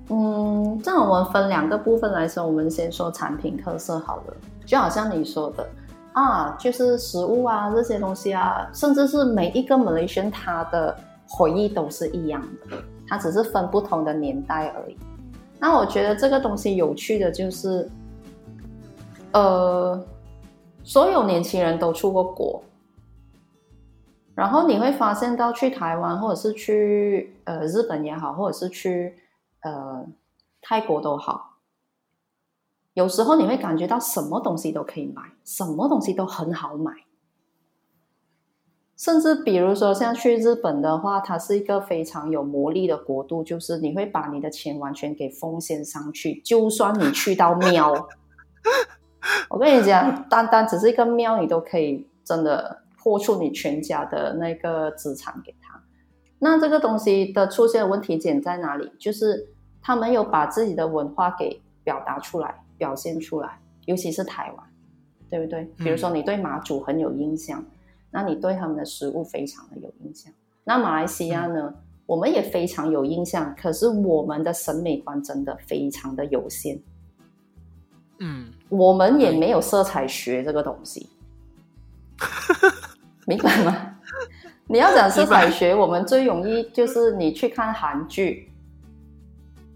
[0.10, 4.34] 嗯，这样我们分两个部分来说，我们先说产品特色好了。
[4.64, 5.68] 就好像你说的
[6.14, 10.96] 啊，就是食物啊这些东西啊，甚至是每一个 Malaysian 他的
[11.28, 12.40] 回忆都是一样
[12.70, 14.98] 的，它只是分不同的年代而已。
[15.60, 17.90] 那我觉得这个东西有趣的就是，
[19.32, 20.00] 呃，
[20.84, 22.64] 所有年轻人都出过国，
[24.36, 29.16] 然后你会发现到去台湾或者是去呃日本也好，或者是去。
[29.66, 30.06] 呃，
[30.62, 31.58] 泰国都好，
[32.94, 36.94] 有时候你会感觉到什么东西都可以买，什么东西都很好买。
[38.96, 48.08] 甚至比如说，像去日本的话，它是一个非常有魔力的国度，就是你会把你的钱完全给奉献上去，就算你去到庙，
[49.50, 55.82] 我跟你讲，单单只是一个庙，你都可以真的豁出你全家的那个资产给他。
[56.38, 58.92] 那这个东西的出现的问题点在哪里？
[59.00, 59.55] 就是。
[59.86, 64.68] 他们有把自己的文化给表达出来、表现出来，尤其是台湾，
[65.30, 65.64] 对不对？
[65.78, 67.66] 比如说你对马祖很有印象，嗯、
[68.10, 70.34] 那你对他们的食物非常的有印象。
[70.64, 71.72] 那马来西亚呢？
[71.72, 71.76] 嗯、
[72.08, 76.82] 我们也非常有印象，可是我们的审美观真的非常的有限。
[78.18, 81.08] 嗯，我们也没有色彩学这个东西，
[83.28, 83.98] 明白吗？
[84.68, 88.50] 你要讲色彩学，我们最容易就是你去看韩剧，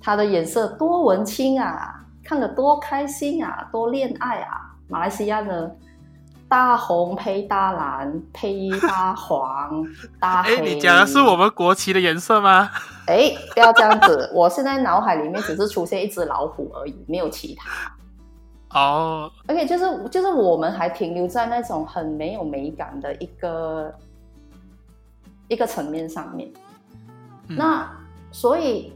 [0.09, 4.73] 它的颜色多文青啊，看得多开心啊，多恋爱啊。
[4.87, 5.69] 马来西亚呢，
[6.47, 9.85] 大红配大蓝配大黄
[10.19, 10.61] 大黑。
[10.61, 12.71] 你讲的是我们国旗的颜色吗？
[13.05, 17.69] 哎，不要这样子，我现在脑海里面只是出现一只老虎而已，没有其他。
[18.71, 23.93] 哦，OK，就是就是我们还停留在那种很没有美感的一个
[25.47, 26.51] 一个层面上面。
[27.47, 27.87] 嗯、那
[28.31, 28.91] 所以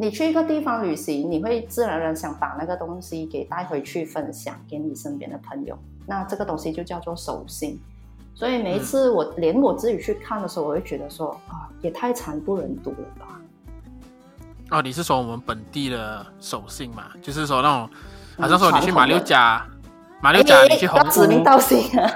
[0.00, 5.76] 你去一个地方旅行，你会自然而然想把那个东西给带回去分享给你身边的朋友。
[6.06, 7.80] 那这个东西就叫做手信。
[8.32, 13.40] 所以每一次我连我自己去看的时候，我会觉得说啊，也太惨不忍睹了吧。
[14.70, 17.06] 哦，你是说我们本地的手信嘛？
[17.20, 17.90] 就是说那种。
[18.40, 19.66] 好像说你去马六甲，
[20.20, 22.08] 马六甲你去红屋，指名道姓啊！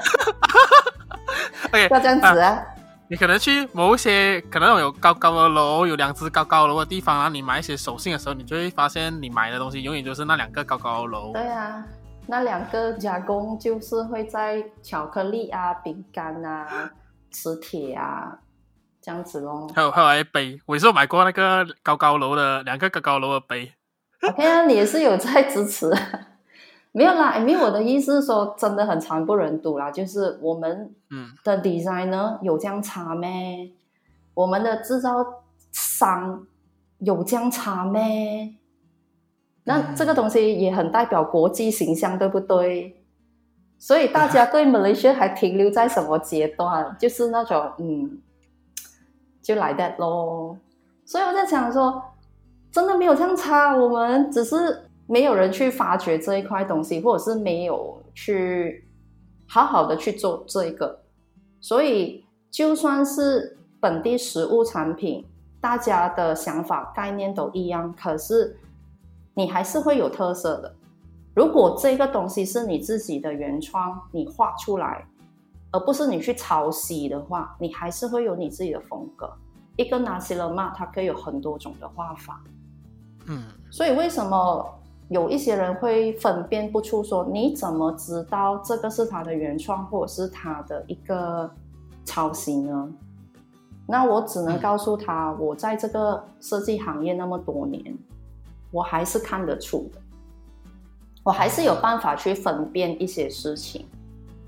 [1.66, 2.64] OK，要这样子啊，啊！
[3.12, 11.30] 你可能去某一些可能有高高的楼，有两只高高楼的地方，然后你买一些手信的时候，你就会发现你买的东西永远就是那两个高高的楼。
[11.34, 11.84] 对啊，
[12.26, 16.90] 那两个加工就是会在巧克力啊、饼干啊、
[17.30, 18.38] 磁铁啊
[19.02, 19.70] 这样子咯。
[19.74, 23.74] 还有还有一杯，我也是有买过那个高高楼的两个高高楼的杯。
[24.26, 25.90] OK 啊，你也是有在支持，
[26.92, 27.60] 没有啦，没有。
[27.60, 29.90] 我的意思是说，真的很惨不忍睹啦。
[29.90, 30.94] 就是我们
[31.42, 33.72] 的 designer 有这样差咩？
[34.34, 36.46] 我们的制造商
[36.98, 38.54] 有这样差咩？
[39.64, 43.02] 那这个东西也很代表国际形象，对不对？
[43.78, 46.96] 所以大家对 Malaysia 还停留在什么阶段？
[46.98, 48.20] 就是那种嗯，
[49.40, 50.56] 就来 that 咯。
[51.04, 52.02] 所以我在想说。
[52.72, 58.88] 真的没有这样差，我们只是没有人去发掘这一块东西，或者是没有去
[59.46, 61.02] 好好的去做这一个。
[61.60, 65.22] 所以，就算是本地食物产品，
[65.60, 68.56] 大家的想法概念都一样，可是
[69.34, 70.74] 你还是会有特色的。
[71.34, 75.06] 如果这个东西是你自己的原创，你画出来，
[75.72, 79.30] 而不是你去抄袭的话，你还是会有你自己的风格。
[79.76, 82.42] 一个 Nasi Lemak，它可以有很多种的画法。
[83.26, 84.78] 嗯，所以为什么
[85.12, 91.48] 有一些人会分辨不出说，你怎么知道这个是他的原创或者是他的一个
[92.04, 92.90] 抄袭呢？
[93.86, 97.94] 那我只能告诉他，我在这个设计行业那么多年，
[98.70, 100.00] 我还是看得出的，
[101.22, 103.86] 我还是有办法去分辨一些事情。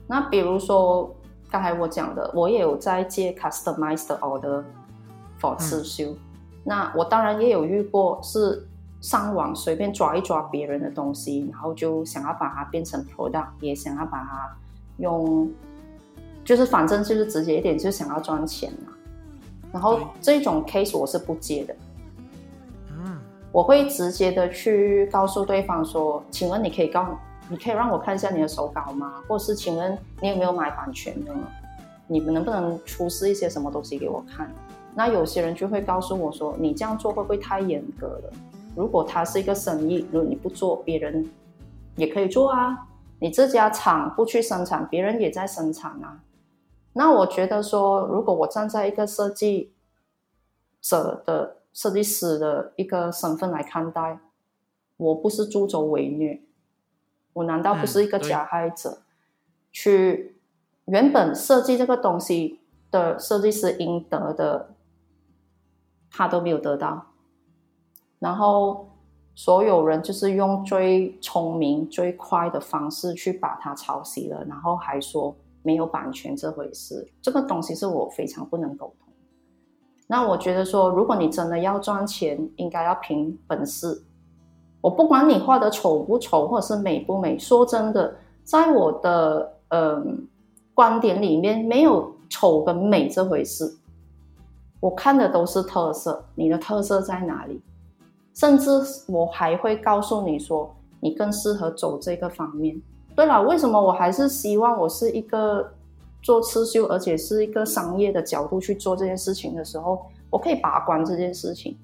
[0.06, 1.14] 那比如说
[1.50, 4.64] 刚才我讲的，我也有在接 customized order
[5.40, 6.12] for 刺绣。
[6.12, 6.18] 嗯
[6.66, 8.66] 那我当然也有遇过，是
[9.04, 14.56] 上网随便抓一抓别人的东西，然后就想要把它变成 product，也想要把它
[14.96, 15.46] 用，
[16.42, 18.94] 就是反正就是直接一点，就想要赚钱嘛。
[19.70, 21.76] 然后这种 case 我是不接的，
[22.92, 23.18] 嗯，
[23.52, 27.06] 我会直接的去告诉对方说，请问你可以告，
[27.50, 29.22] 你可以让我看一下你的手稿吗？
[29.28, 31.34] 或是请问你有没有买版权呢？
[32.06, 34.50] 你们能不能出示一些什么东西给我看？
[34.94, 38.32] 那有些人就会告诉我说：“你这样做会不会太严格了？
[38.76, 41.30] 如果它是一个生意，如果你不做，别人
[41.96, 42.88] 也可以做啊。
[43.20, 46.22] 你这家厂不去生产，别人也在生产啊。
[46.92, 49.72] 那我觉得说，如果我站在一个设计
[50.80, 54.18] 者的设计师的一个身份来看待，
[54.96, 56.42] 我不是助纣为虐，
[57.32, 58.90] 我难道不是一个加害者？
[58.90, 59.02] 嗯、
[59.72, 60.36] 去
[60.86, 62.60] 原本设计这个东西
[62.90, 64.70] 的设计师应得的。”
[66.16, 67.06] 他都没有得到，
[68.18, 68.88] 然后
[69.34, 77.06] 所有人就是用最聪明、最快的方式去把它抄袭了，然后还说没有版权这回事。
[77.20, 79.12] 这个东西是我非常不能沟通。
[80.06, 84.04] 那我觉得说，如果你真的要赚钱，应该要凭本事。
[84.80, 87.38] 我不管你画的丑不丑，或者是美不美。
[87.38, 90.04] 说真的，在我的嗯、呃、
[90.74, 93.78] 观点里面，没有丑跟美这回事。
[94.80, 97.62] 我看的都是特色，你的特色在哪里？
[98.34, 98.68] 甚至
[99.06, 102.80] 我还会告诉你说，你更适合走这个方面。
[103.14, 105.72] 对了，为什么我还是希望我是一个
[106.20, 111.78] 做刺绣，而且是一个商业的角度去做这件事情的时候，我可以把关这件事情。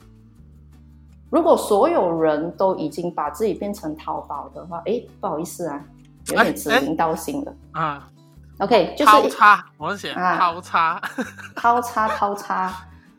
[1.30, 5.84] 如果所有人都已经把自己变成淘宝的话，诶，不好意思啊，
[6.26, 8.10] 有点指名道姓了啊。
[8.58, 11.00] OK，就是淘叉，我写掏叉，
[11.54, 12.74] 掏叉，掏叉。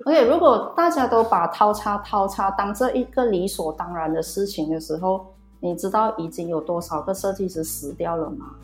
[0.06, 5.26] OK，如果大家都把掏叉掏叉当这一个理所当然的事情的时候，
[5.60, 8.56] 你知道已经有多少个设计师死掉了吗？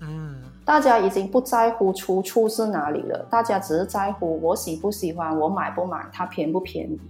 [0.00, 7.00] 嗯，大家已经不在乎出处是哪里了，大家只是在乎我喜不喜欢，我买不买，它便不便宜。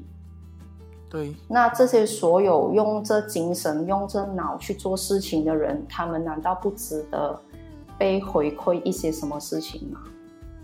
[1.10, 7.38] 对，那这些所有用这精神、用这脑去做事情的人，他们难道不值得
[7.98, 10.00] 被回馈一些什么事情吗？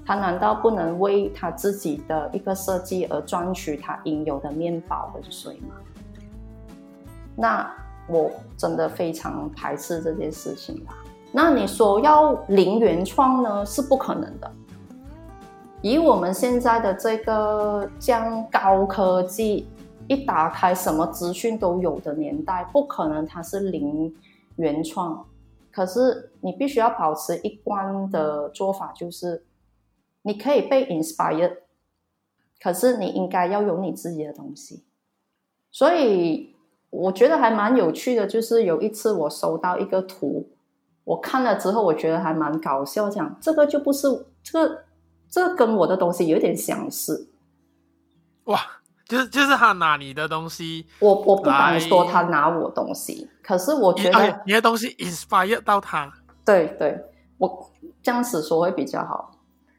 [0.06, 5.76] 他难道不能为他自己的一个设计而赚取他应有的面包和水吗？
[7.34, 7.74] 那
[8.06, 10.94] 我真的非常排斥这件事情啦。
[11.32, 14.50] 那你说要零原创呢，是不可能的。
[15.80, 19.66] 以我们现在的这个将高科技
[20.06, 24.14] 一打开，什么资讯都有的年代，不可能它是零
[24.56, 25.24] 原创。
[25.72, 29.42] 可是你必须要保持一贯的做法，就是。
[30.26, 31.58] 你可以被 inspired，
[32.60, 34.82] 可是你应该要有你自己的东西。
[35.70, 36.56] 所以
[36.88, 40.48] 我觉得还蛮有趣的，就是有一次我收到一个图，
[41.04, 44.08] 我看了之后，我觉得还蛮搞笑，这样这个就不是
[44.42, 44.84] 这个，
[45.28, 47.28] 这个跟我的东西有点相似。
[48.44, 48.58] 哇，
[49.06, 56.10] 就是就是他拿你的东西，我我不敢说他拿我东西，可是我觉得你，你的东西 inspired 到他。
[56.46, 56.98] 对对，
[57.36, 57.70] 我
[58.02, 59.33] 这样子说会比较好。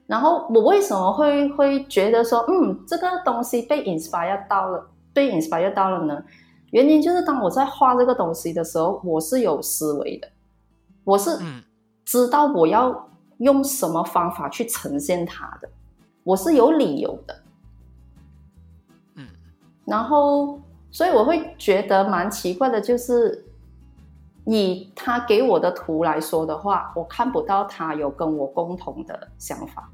[0.08, 6.24] 然后我为什么会会觉得说，嗯，这个东西被 inspire 到了，被 inspire 到了呢？
[6.72, 10.28] 原因就是当我在画这个东西的时候，我是有思维的，
[11.04, 11.32] 我是
[12.04, 15.70] 知道我要用什么方法去呈现它的，
[16.24, 17.42] 我是有理由的。
[19.16, 19.28] 嗯，
[19.86, 20.60] 然后
[20.92, 23.44] 所以我会觉得蛮奇怪的，就是
[24.46, 29.90] 以他给我的图来说的话，我看不到他有跟我共同的想法。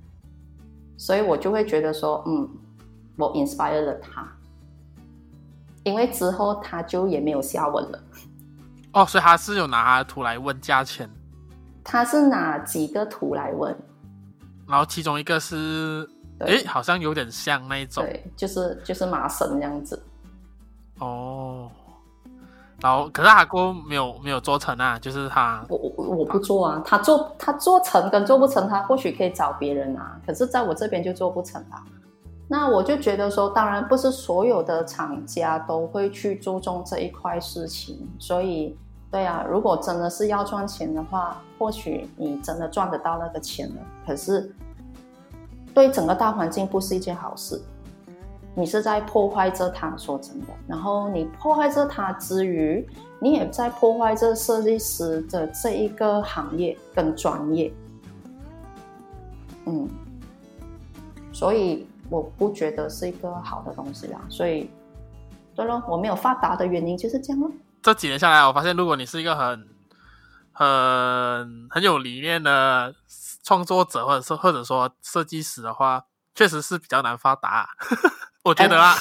[1.02, 2.48] 所以我就会觉得说，嗯，
[3.18, 4.32] 我 inspire 了他，
[5.84, 8.04] 因为之后他就也没有下文了。
[8.94, 11.10] 哦，所以他是有拿他的图来问价钱？
[11.84, 13.76] 他是拿几个图来问？
[14.68, 20.00] 然后其中一个是，哎，好像有点像那一种，对，就是就是麻绳这样子。
[21.00, 21.68] 哦。
[22.82, 31.84] 然后，可是他过没有没有做成啊，就是他，我我我不做啊，他做他做成跟做不成，他或许可以找别人啊，可是在我这边就做不成啊。
[32.48, 38.76] 那我就觉得说，当然不是所有的厂家都会去注重这一块事情，所以
[39.10, 44.54] 对啊，如果真的是要赚钱的话，或许你真的赚得到那个钱了，可是
[45.74, 47.62] 对整个大环境不是一件好事。
[48.54, 50.48] 你是在破坏着它，说真的。
[50.68, 52.86] 然后你破坏着它之余，
[53.20, 57.72] 你也在破坏着设计师的这一个行业跟专业。
[59.66, 59.88] 嗯，
[61.32, 64.20] 所以我不觉得是一个好的东西啦。
[64.28, 64.70] 所以，
[65.56, 67.50] 对咯，我没有发达的原因就是这样咯。
[67.82, 69.68] 这几年下来，我发现，如果你是一个很、
[70.52, 72.94] 很、很有理念的
[73.44, 77.68] 创作者，或者是或者说设计师的话，确实是比较难发达啊。
[78.44, 78.96] 我觉得啊，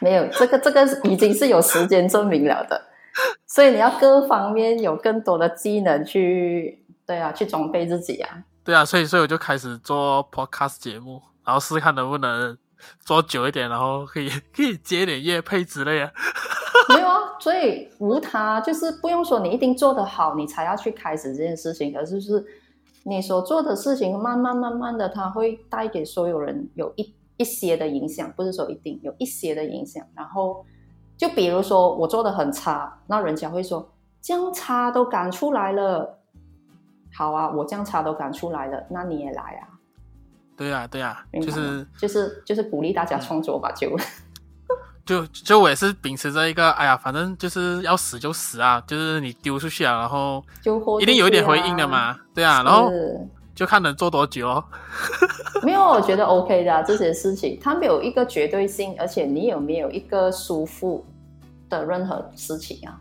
[0.00, 2.80] 没有这个，这个已经是有时间证明了的，
[3.48, 8.44] 所以你要各方面有更多的技能去，对啊，去装备自己啊。
[8.62, 12.56] 对啊，所以所以我就开始做 podcast 节目，然后试试看能不能
[13.04, 16.12] 做久一点，然后可以 可以接点业配之类的。
[16.94, 22.44] 没有啊，所以无他，就是不用说你一定做得好，你才要去开始这件事情，而是是
[23.04, 27.14] 你所做的事情，慢慢慢慢的，它会带给所有人有一。
[27.36, 30.06] 一些的影响，不是说一定有一些的影响。
[30.14, 30.64] 然后，
[31.16, 36.18] 就比如说我做的很差，那人家会说这样差都敢出来了。
[37.12, 39.68] 好啊，我这样差都敢出来了，那你也来啊。
[40.56, 43.96] 对啊，对啊，就是就是就是鼓励大家创作吧，就
[45.04, 52.16] 就就我也是秉持着一个，哎呀，反正就是要死就死啊，就是你丢出去啊，然后就一定有一点回应的嘛。
[52.34, 52.90] 对啊，然后。
[53.54, 54.64] 就看能做多久哦。
[55.62, 61.04] 没有，我觉得 OK 的啊，这些事情，它没有一个绝对性，而且你有没有一个舒服
[61.68, 63.00] 的任何事情啊？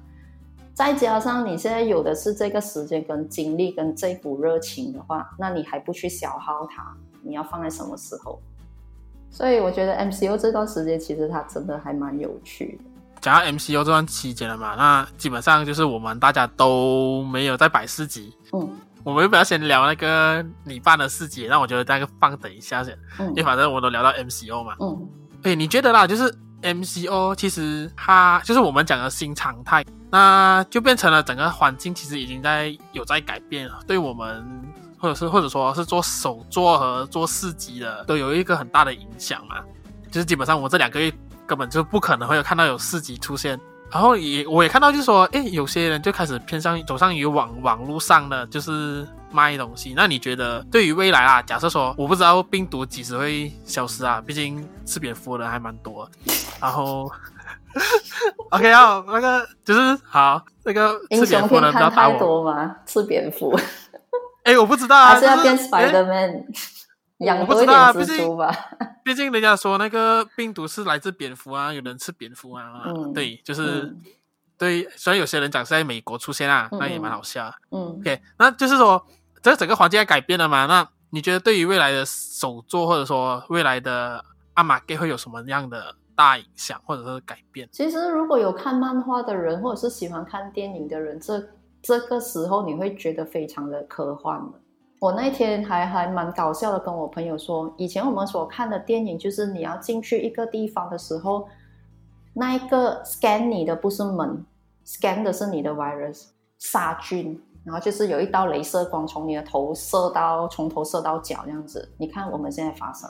[0.74, 8.40] 再加上你现在有的是这个时间跟精力跟这股热情的话，那你还不去消耗它，你要放在什么时候？
[9.30, 12.90] 所以我觉得 MCU 这段时间其实它真的还蛮有趣的。
[13.20, 18.70] 讲到 MCU 这段期间了嘛，那基本上就是我们大家都没有在摆市集，嗯。
[19.04, 21.48] 我们要不要先聊那个你办的四级？
[21.48, 24.76] 那我觉得那个放等一下先，嗯、因为反正我都聊到 MCO 嘛。
[24.80, 25.10] 嗯，
[25.44, 34.64] 哎，你觉得啦，就是 MCO 其实它就是我们讲的新常态，那就变成了整个环境其实已经在有在改变了，对我们
[34.98, 39.58] 或者是或者说是做手作和做市集的都有一个很大的影响嘛。
[40.10, 41.12] 就是基本上我这两个月
[41.46, 43.60] 根本就不可能会有看到有市集出现。
[43.94, 49.94] 然后也我也看到，就是说，哎，有些人就开始偏向走上于网网络上的，就是卖东西。
[49.96, 56.10] 那你觉得对于未来啊，假设说我不知道病毒几时会消失啊，毕竟吃蝙蝠的人还蛮多。
[56.60, 57.08] 然后，
[58.50, 62.44] OK 啊，那个就是好，那个吃蝙蝠的人不要打我。
[62.44, 62.76] 吗？
[62.88, 63.56] 吃蝙蝠？
[64.44, 66.46] 哎，我不知道啊，还是要变 Spiderman。
[67.24, 68.52] 养多一点蜘蛛吧，
[69.04, 74.02] 毕竟人家说那个病毒是来自蝙蝠啊，有人吃蝙蝠啊，嗯、对，就是、嗯、
[74.58, 74.88] 对。
[74.96, 77.54] 虽然有些人讲是在美国出现啊，那、嗯、也蛮好笑。
[77.72, 79.06] 嗯，OK，那就是说
[79.42, 80.66] 这整个环境在改变了嘛？
[80.66, 84.24] 那你觉得对于未来的手作或者说未来的
[84.56, 87.68] 阿玛给会有什么样的大影响或者是改变？
[87.72, 91.44] 其实如果有看漫画的人，或者是喜欢看电影的人，这
[91.82, 94.54] 这个时候你会觉得非常的科幻了。
[95.04, 101.46] 我那天还还蛮搞笑的，跟我朋友说，以前我们所看的电影，就是你要进去一个地方的时候，
[102.32, 104.46] 那一个 scan 你的不是门
[104.86, 106.28] ，scan 的是你的 virus
[106.58, 111.92] 杀菌，然后就是有一道镭射光从你的头射到，从头射到脚这样子。
[111.98, 113.10] 你看我们现在发生，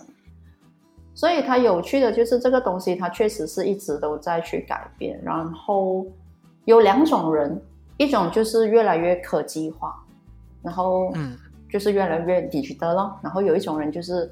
[1.14, 5.22] 所以它有趣的就是这个东西，它确实是一直都在去改变。
[5.24, 6.04] 然后
[6.66, 7.62] 有两种人，
[7.98, 10.04] 一种就是越来越科技化，
[10.64, 11.38] 然后嗯。
[11.74, 14.32] 就是越来越 digital 咯，然后有一种人就是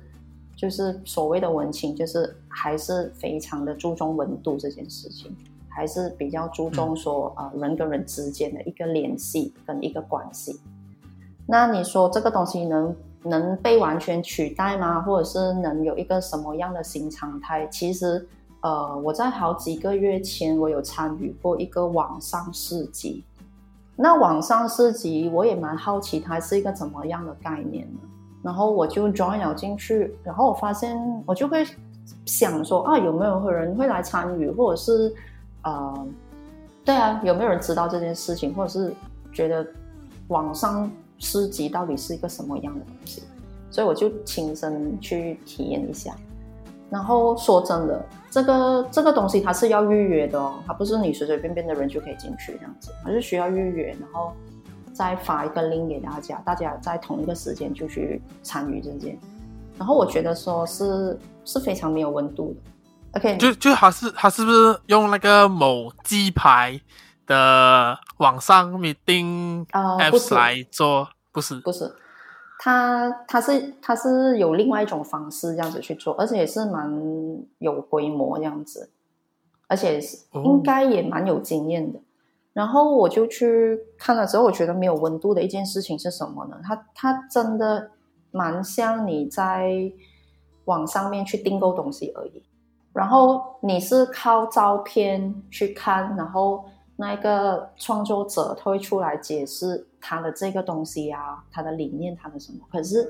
[0.55, 5.35] 就是所谓的文青，就是还是非常的注重温度这件事情，
[5.67, 10.61] 还是比较注重说呃人跟人之间的一个联系跟一个关系。
[11.47, 15.01] 那你说这个东西能能被完全取代吗？
[15.01, 17.65] 或者是能有一个什么样的新常态？
[17.71, 18.23] 其实
[18.61, 23.23] 呃我在好几个月前我有参与过一个网上市集。
[24.01, 27.99] 那网上市集，我也蛮好奇它是一个怎么样的概念呢？
[28.41, 31.63] 然后我就 join 了进去，然后我发现我就会
[32.25, 35.13] 想说啊，有没有人会来参与，或者是
[35.61, 36.07] 呃，
[36.83, 38.91] 对啊，有没有人知道这件事情，或者是
[39.31, 39.63] 觉得
[40.29, 43.21] 网上市集到底是一个什么样的东西？
[43.69, 46.15] 所以我就亲身去体验一下。
[46.91, 54.33] 然后说真的，这个这个东西它是要预约的哦，它不是你随随便便的人就可以进去这样子，它是需要预约，然后
[54.93, 59.17] 再发一个 link 给大家，大家在同一个时间就去参与这件。
[59.77, 63.19] 然后我觉得说是是非常没有温度的。
[63.19, 66.79] OK，就就他是他是不是用那个某鸡排
[67.25, 71.07] 的网上 meeting apps 来做？
[71.31, 71.89] 不是，不是。
[72.63, 76.95] 他他是他是有另外一种方式这样子去做，而且也是蛮
[77.57, 78.91] 有规模这样子，
[79.67, 79.99] 而且
[80.33, 81.97] 应该也蛮有经验的。
[81.97, 82.01] 哦。
[82.53, 86.61] 然后我就去看了之后，我觉得没有温度的一件事情是什么呢？
[86.63, 87.89] 它它真的
[88.29, 89.91] 蛮像你在
[90.65, 92.43] 网上面去订购东西而已，
[92.93, 96.63] 然后你是靠照片去看，然后。
[97.01, 102.59] 那一个创作者他会出来解释他的这个东西啊，他的理念，他的什么？
[102.71, 103.09] 可是，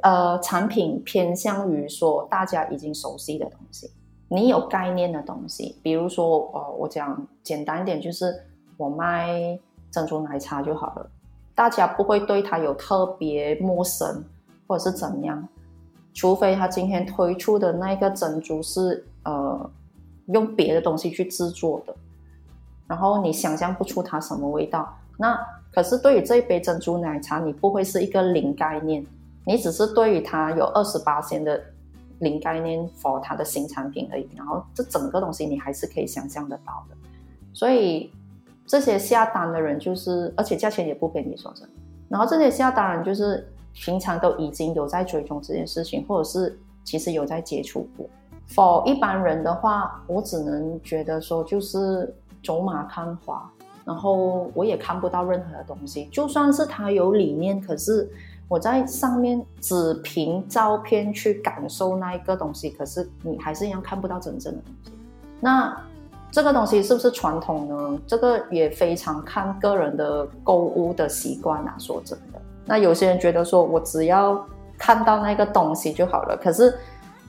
[0.00, 3.90] 呃，产品偏向于说大家已经熟悉的东西，
[4.28, 8.34] 你有概念的东西，比如说，呃，我讲简单一点，就是
[8.78, 9.58] 我卖
[9.90, 11.10] 珍珠奶茶就好了，
[11.54, 14.24] 大家不会对它有特别陌生
[14.66, 15.46] 或者是怎样，
[16.14, 19.70] 除非他今天推出的那个珍珠是呃
[20.28, 21.94] 用别的东西去制作的。
[22.90, 25.38] 然后你想象不出它什么味道，那
[25.72, 29.06] 可是对于这一杯珍珠奶茶，你不会是一个零概念，
[29.46, 31.62] 你只是对于它有二十八仙的
[32.18, 34.28] 零概念 for 它的新产品而已。
[34.36, 36.96] 然后这整个东西你还是可以想象得到的。
[37.52, 38.12] 所以
[38.66, 41.74] 这些下单的人就是，而且价钱也不便宜，说真的。
[42.08, 48.04] 然后这些下单人就是平常都已经有在追踪这件事情，或者是其实有在接触过。
[48.48, 52.12] for 一般人的话，我只能觉得说就是。
[52.42, 53.50] 走马看花，
[53.84, 56.06] 然后我也看不到任何的东西。
[56.12, 58.08] 就算是他有理念，可是
[58.48, 64.92] 我在上面只凭照片去感受那一个东西，可是你还是一样看不到真正的东西。
[65.40, 65.76] 那
[66.30, 67.98] 这个东西是不是传统呢？
[68.06, 71.74] 这个也非常看个人的购物的习惯啊。
[71.78, 74.44] 说真的，那有些人觉得说我只要
[74.78, 76.76] 看到那个东西就好了，可是。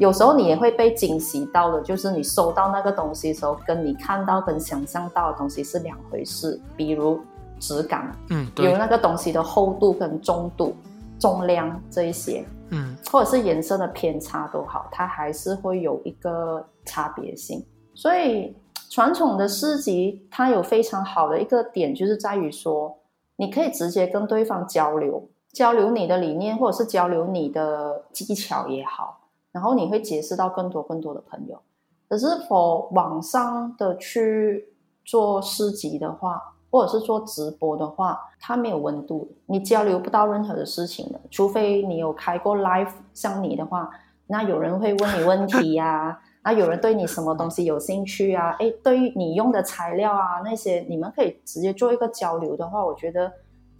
[0.01, 6.59] 有时候你也会被惊喜到的，就是你收到那个东西的时候，跟你看到跟想象到的东西是两回事。
[6.75, 7.21] 比如
[7.59, 10.75] 质感，嗯，比如那个东西的厚度跟重度、
[11.19, 17.63] 重量这一些，嗯，或者是颜色的偏差都好，它还是会有一个差别性。
[17.93, 18.55] 所以
[18.89, 22.97] 传统的市集它有非常好的一个点，就是在于说，
[23.35, 29.19] 你可以直接跟对方交流，交流你的理念，或者是交流你的技巧也好。
[29.51, 31.61] 然后你会结识到更多更多的朋友，
[32.07, 34.73] 可是否网上的去
[35.03, 41.19] 做市集的话，或者是做直播的话，它没有温度，你交流不到任何的事情的。
[41.29, 43.89] 除非你有开过 live，像你的话，
[44.27, 48.55] 那有人会问你问题呀、啊， 那有人对你什么东西有兴趣啊？
[48.59, 53.31] 诶，对于你用的材料啊那些，你们可以直接做一个交流的话，我觉得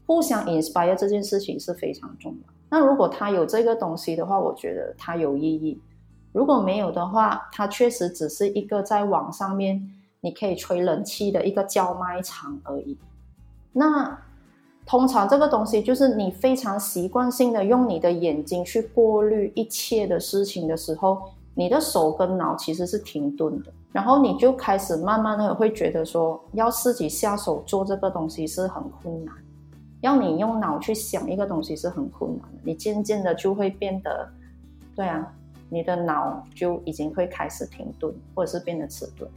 [0.05, 2.53] 互相 inspire 这件事情是非常重要。
[2.71, 5.77] 那如果他有这个东西的话，我觉得它有意义；
[6.31, 9.91] 如果没有的话，它确实只是一个在网上面。
[10.23, 12.95] 你可以吹冷气的一个叫卖场而已。
[13.73, 14.15] 那
[14.85, 21.23] 通常这个东西就是你非常习惯性的用你的眼睛去过滤一切的事情的时候，
[21.55, 23.73] 你的手跟脑其实是停顿的。
[23.91, 29.33] 然后你就开始慢慢的会觉得说，要自己下手做这个东西是很困难，
[30.01, 32.59] 要你用脑去想一个东西是很困难的。
[32.63, 34.27] 你渐渐的就会变得，
[34.95, 35.31] 对啊，
[35.69, 39.29] 你的脑就已经会开始停顿，或者是变得迟钝。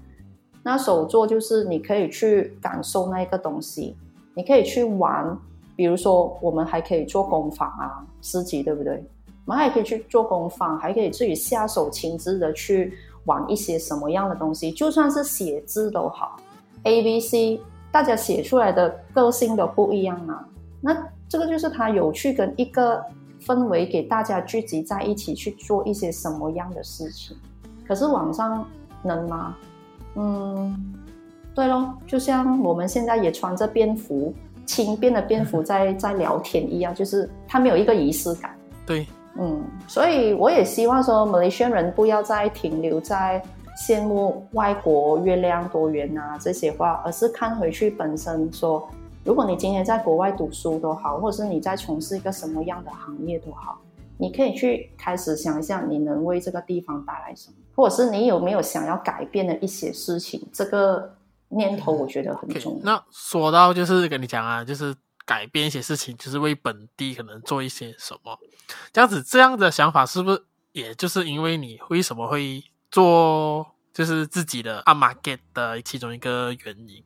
[0.63, 3.95] 那手作就是你可以去感受那一个东西，
[4.35, 5.39] 你可以去玩，
[5.77, 9.05] 比如说我们还可以做工坊啊，诗集对不对？
[9.47, 12.95] 我们还可以去做工坊，还可以自己下手亲自的去
[13.27, 16.37] 玩一些什么样的东西，就算是写字都好
[16.85, 17.61] ，A、B、C，
[17.93, 20.49] 大家写出来的个性都不一样啊。
[20.85, 20.95] 那
[21.31, 23.03] 这个就是他有去跟一个
[23.43, 27.35] 氛围，给大家聚集在一起去做一些什么样的事情。
[27.89, 28.69] 可是网上
[29.03, 29.57] 能吗？
[30.17, 30.95] 嗯，
[31.55, 34.35] 对咯，就像我们现在也穿着便服，
[34.67, 38.55] 轻便的便服 在在聊天一样，就是它没有一个仪式感。
[38.85, 39.07] 对，
[39.39, 43.43] 嗯，所以我也希望说，马来西亚人不要再停留在
[43.89, 48.87] 羡慕外国月亮多圆啊这些话，而是看回去本身说，
[49.25, 53.81] 如果你今天在国外读书都好，或者是你在从事一个什么样的行业都好。
[54.19, 60.47] 你可以去开始想一下，你能为这个地方带来什么，或者是你有没有想要改变的一些事情？
[60.53, 61.17] 这个
[61.49, 62.79] 念头我觉得很重要。
[62.79, 64.95] Okay, 那说到就是跟你讲啊，就是
[65.25, 68.39] 改变一些事情，就是为本地可能做一些什么，
[68.93, 77.03] 这样子这样的想法是不是也就是因为你为什么会做就是自己的阿玛 get 的其中一个原因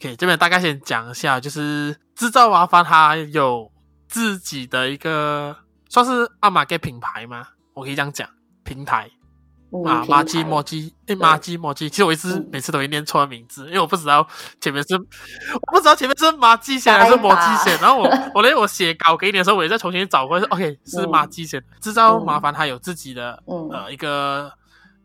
[0.00, 3.70] ？OK，这边大概先讲一下，就是制造麻烦，它有
[4.08, 5.56] 自己的一个。
[5.92, 7.48] 算是阿玛给品牌吗？
[7.74, 8.30] 我可以这样讲，
[8.62, 9.10] 平台、
[9.72, 11.90] 嗯、啊，麻吉摩吉，诶，麻吉摩吉。
[11.90, 14.24] 其实我一直每次都会念错名字，因为我不知道
[14.60, 17.76] 前面是，我不知道前面是麻吉写还是摩吉写。
[17.78, 21.60] 然后我我连我写稿给你的时候，我也再重新找过，是 OK 是麻吉写。
[21.80, 24.52] 制造麻烦，它有自己的、嗯、呃一个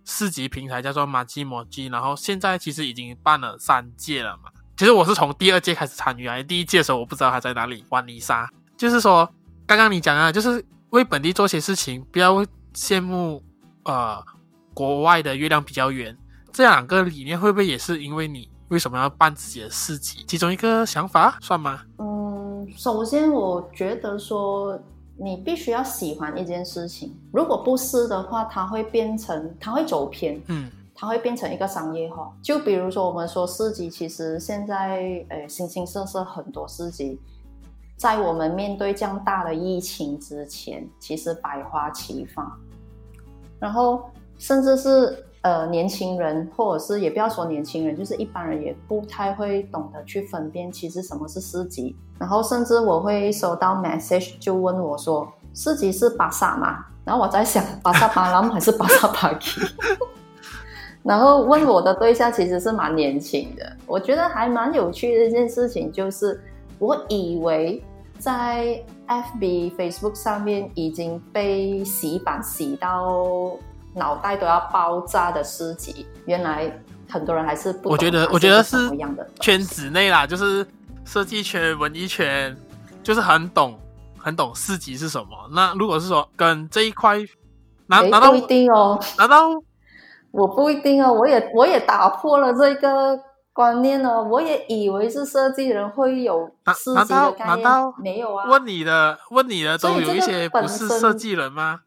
[0.06, 1.88] 市级平台，叫做麻吉摩吉。
[1.88, 4.52] 然后现在其实已经办了三届了嘛。
[4.78, 8.50] 其实我是从第二届开始参与啊，第一届的时候我不知道他在哪里玩泥沙。
[8.78, 9.30] 就是说，
[9.66, 10.64] 刚刚你讲啊，就是。
[10.92, 13.44] 为本地做些事情，不要羡慕
[13.84, 14.24] 呃
[14.74, 16.16] 国外的月亮比较圆。
[16.54, 20.24] 这两个理念会不会也是因为你为什么要办自己的市集？
[20.26, 21.82] 其中一个想法算吗？
[21.98, 24.80] 嗯，首先我觉得说
[25.18, 32.32] 你必须要喜欢一件事情，如果不是的话，它会变成它会走偏，嗯，它会变成一个商业化。
[32.42, 37.20] 就比如说我们说市集，其实现在呃形形色色很多市集。
[37.98, 42.52] 在我们面对这样大的疫情之前，其实百花齐放，
[43.58, 44.04] 然后
[44.38, 51.96] 甚至是呃年轻人，或者是也不要说年轻人，就是一般人也不太会懂得去分辨其实什么是市集。
[52.20, 55.26] 然后甚至我会收到 message 就问我说
[55.56, 59.62] ：“市集是巴萨吗？” 然后我在想，巴萨巴兰还是巴萨巴基？
[61.06, 66.42] 然后问我的对象其实是蛮年轻的，我觉得还蛮有趣的一件事情就是。
[66.78, 67.82] 我以为
[68.20, 73.58] 在 FB、Facebook 上面已经被洗版洗到
[73.94, 76.70] 脑袋都要爆炸的市集，原来
[77.10, 77.88] 很多人还是不。
[77.90, 78.76] 我觉得，我觉得是
[79.40, 80.68] 圈子内啦，就是
[81.06, 82.54] 设计圈、文艺圈，
[83.02, 83.80] 就是很懂、
[84.18, 85.28] 很懂市集是什么。
[85.54, 87.20] 那如果是说跟这一块，
[87.88, 89.00] 难难道不一定哦？
[89.18, 89.50] 难道
[90.36, 91.14] 我不一定哦？
[91.14, 93.20] 我也我也打破了这个。
[93.56, 94.22] 观念呢？
[94.22, 97.70] 我也以为是设计人会有市集的概念，
[98.00, 98.50] 没有啊？
[98.50, 101.84] 问你的，问你的都有一些不是设计人吗？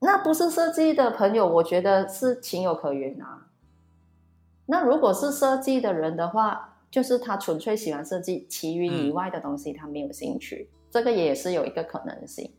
[0.00, 3.46] 那不是设计的朋友，我觉得是情有可原啊。
[4.66, 12.52] 那如果是设计的人的话，就是他纯粹喜欢设计，其余以外的东西他没有兴趣，嗯、这个也是有一个可能性。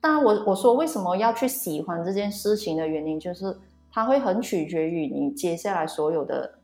[0.00, 3.54] 当然，我我说为什么要去喜欢这件事情的原因，就是
[3.98, 6.54] 它会很取决于你接下来所有的。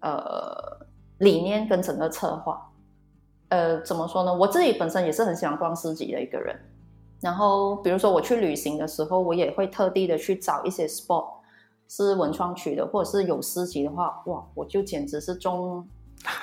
[0.00, 0.86] 呃，
[1.18, 2.70] 理念跟整个策划，
[3.48, 4.32] 呃，怎么说呢？
[4.32, 6.56] 我自己本身也是很喜欢逛市集的一个人。
[7.20, 11.26] 然后，比如说我去旅行的时候，我也会特地的去找一些 spot
[11.88, 15.84] 是文创区的，或者是有市集的话，哇，我就简直是中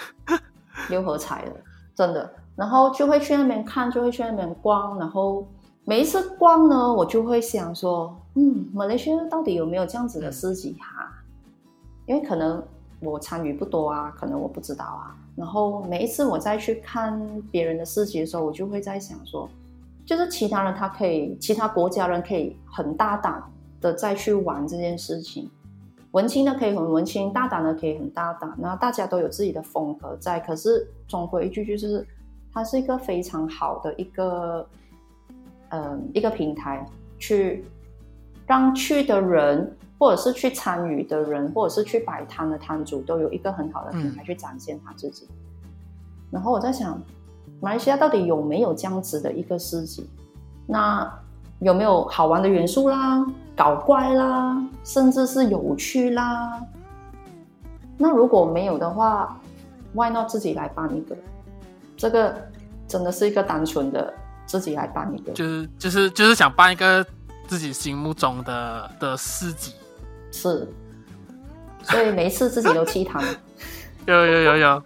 [0.92, 1.54] 六合彩了，
[1.96, 2.30] 真的。
[2.58, 5.00] 然后就会去那边看，就会去那边逛。
[5.00, 5.48] 然后
[5.88, 11.14] 每一次逛呢，我就会想说，嗯，马来西亚到底有没有这样子的市集哈？
[12.08, 12.62] 因为可能
[13.00, 15.16] 我参与不多啊，可能我不知道啊。
[15.36, 17.22] 然后每一次我再去看
[17.52, 19.48] 别人的市集的时候，我就会在想说，
[20.08, 23.44] 就是其他人他可以，其他国家人可以很大胆
[23.80, 25.48] 的再去玩这件事情。
[26.14, 30.40] 文青的可以很文青，大胆的可以很大胆，然后大家都有自己的风格在。
[30.40, 32.08] 可是总归一句就是，
[32.52, 34.68] 它是一个非常好的一个，嗯、
[35.70, 36.86] 呃，一个平台，
[37.18, 37.66] 去
[38.46, 45.28] 让去的人，或者是去参与的人，或者是去摆摊的摊主，都有一个很好的平台去展现他自己。
[46.32, 47.00] 然后我在想，
[47.62, 50.08] 马来西亚到底有没有这样子的一个市集？
[50.68, 51.12] 那
[51.60, 53.26] 有没有好玩的元素啦？
[53.56, 56.62] 搞怪啦，甚至是有趣啦。
[57.98, 59.40] 那如果没有的话
[59.94, 61.16] ，Why not 自己来办一个？
[61.96, 62.36] 这个
[62.88, 64.14] 真的是一个单纯的
[64.46, 67.06] 自己来办一个，就是就是就是想办一个
[67.48, 69.74] 自己心目中的的市集。
[70.32, 70.68] 是，
[71.84, 73.24] 所以每一次自己都去谈。
[74.06, 74.58] 有有有有。
[74.58, 74.84] 有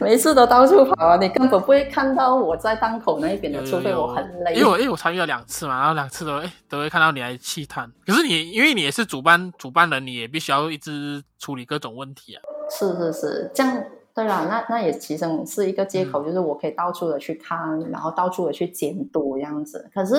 [0.00, 4.54] 每一次都到处跑啊，你根本不会看到我在档口那一边的，除非我很累。
[4.54, 7.86] 因为我因为我参与了两次嘛，然后两次都哎都会看到你来去摊。
[8.06, 12.40] 可是你因为你也是主办主办人，你也必须要一直处理各种问题啊。
[12.70, 13.84] 是是是，这样
[14.16, 19.88] 对啦，那那也其实是一个借口，就是我可以到处的去看，嗯、然后到处的去监督这样子。
[19.94, 20.16] 可是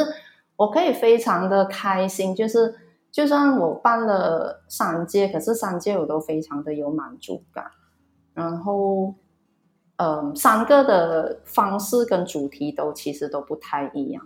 [0.56, 2.74] 我可以非常的开心，就是
[3.12, 7.66] 就算我办了三届，可是三届我都非常的有满足感，
[8.34, 9.14] 然后。
[10.00, 14.24] 嗯，三个的方式跟主题都其实都不太一样。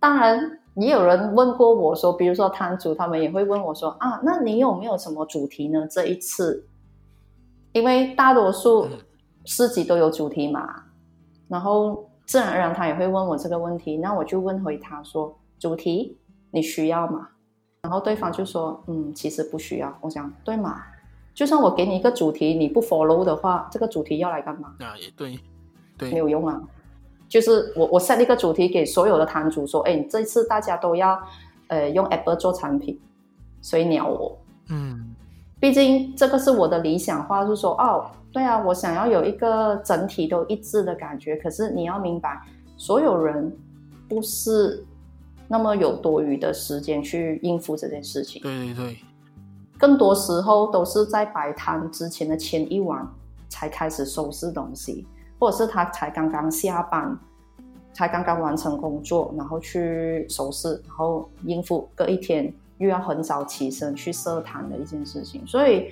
[0.00, 5.86] 当然，也有人问过我说，比如说摊主，他们也会问我说啊，那你有没有什么主题呢？
[5.88, 6.66] 这一次，
[7.72, 8.88] 因为大多数
[9.44, 10.84] 市集都有主题嘛，
[11.48, 16.16] 然后自然而然他也会问我这个问题，那我就问回他说，主题
[16.50, 17.28] 你需要吗？
[17.82, 19.92] 然后对方就说，嗯，其实不需要。
[20.00, 20.82] 我想，对嘛？
[21.34, 24.74] 就算我给你一个主题，你不 follow 的话，这个主题要来干嘛？
[24.80, 25.38] 啊，也对，
[25.98, 26.60] 对，没有用啊。
[27.28, 31.18] 就是我我 set 一个主题给所有的摊主说，哎，这次大家都要
[31.68, 33.00] 呃用 Apple 做产品，
[33.62, 34.38] 所以鸟我。
[34.68, 35.16] 嗯，
[35.62, 41.36] 毕竟这个是我的理想化，就是说哦，对啊，我想要有一个整体都一致的感觉。
[41.36, 42.42] 可是你要明白，
[42.76, 43.56] 所有人
[44.08, 44.84] 不是
[45.46, 48.42] 那么有多余的时间去应付这件事情。
[48.42, 48.96] 对对对。
[49.78, 53.06] 更多时候都是在摆摊之前的前一晚
[53.48, 55.06] 才开始收拾东西，
[55.38, 57.16] 或者是他才刚刚下班，
[57.92, 62.52] 才刚刚完成工作，然后去收拾，然后应付隔一天
[62.82, 65.42] 又要很早起身去设摊的一件事情。
[65.46, 65.88] 所以，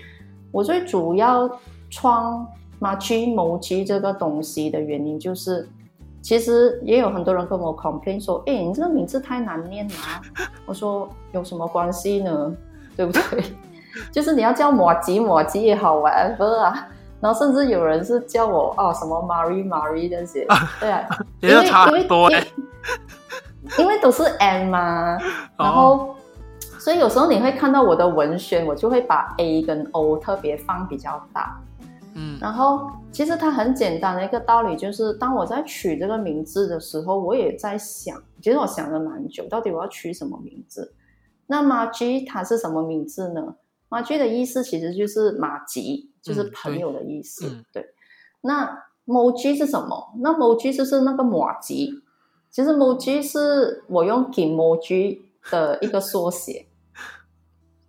[0.51, 1.49] 我最主要
[1.89, 2.47] 创
[2.81, 5.69] Majik Moji 这个东西的原因，就是
[6.21, 9.95] 其实也有很多人跟我 complain 说：“哎，你这个名字太难念了。
[10.67, 12.57] ”我说：“有什么关系呢？
[12.97, 13.23] 对不对？”
[14.13, 16.87] 就是你要叫马吉马吉也好，whatever 啊？
[17.21, 20.47] 然后甚至有人是叫我哦什么 Marie Marie 这些，
[20.81, 21.07] 对啊，
[21.41, 22.43] 因为差很多哎，
[23.79, 25.19] 因为都是 M 嘛，
[25.59, 26.15] 然后、哦、
[26.81, 31.61] 所以有时候你会看到我的文宣，我就会把 A 跟 O 特别放比较大，
[32.15, 40.95] 嗯，然后其实它很简单的一个道理就是，当我在取这个名字的时候，我也在想，其实我想了蛮久，到底我要取什么名字？
[41.47, 43.57] 那 Majik 它是什么名字呢？
[43.91, 47.47] 马吉的意思其实就是马吉，就是朋友的意思。
[47.47, 47.85] 嗯、对，
[48.41, 50.15] 那 Moji 是什么？
[50.21, 51.93] 那 Moji 就是那个马吉。
[52.51, 55.19] 其实 Moji 是我用 Gimoji
[55.51, 56.67] 的一个缩写。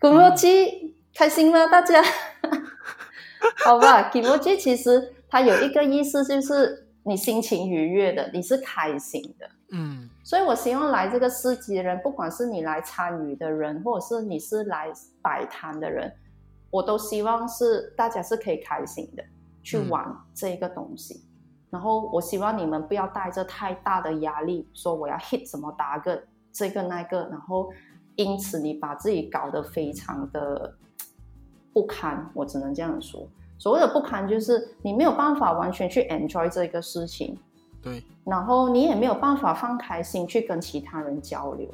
[0.01, 1.67] Kimoji、嗯、开心吗？
[1.71, 2.03] 大家？
[3.63, 9.47] 好吧，Kimoji 其实它有一个意思，就是你心情愉悦的，你是开心的。
[9.71, 10.09] 嗯。
[10.23, 14.91] 所以，我希望来这个市集的人，不管是你来参与的人，或者是你是来
[15.21, 16.11] 摆摊的人，
[16.69, 19.23] 我都希望是大家是可以开心的
[19.61, 21.15] 去玩这个东西。
[21.15, 21.27] 嗯、
[21.71, 26.23] 然后，我希望你们不要带着太大的压力，说我要 hit 什么打个
[26.53, 27.69] 这个那个，然后
[28.15, 30.73] 因此你把自己搞得非常的
[31.73, 32.29] 不堪。
[32.33, 37.37] 我只能这样说，所谓的不堪，就是你没有办法完全去 enjoy 这个事情。
[37.81, 41.67] 对，然后你也没有办法放开心去跟其他人交流。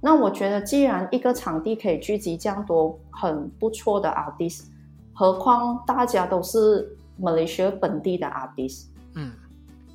[0.00, 4.68] 那我觉得，既然一个场地可以聚集这样多很不错的 artist，
[5.12, 9.30] 何况大家都是 Malaysia 本地的 artist，嗯，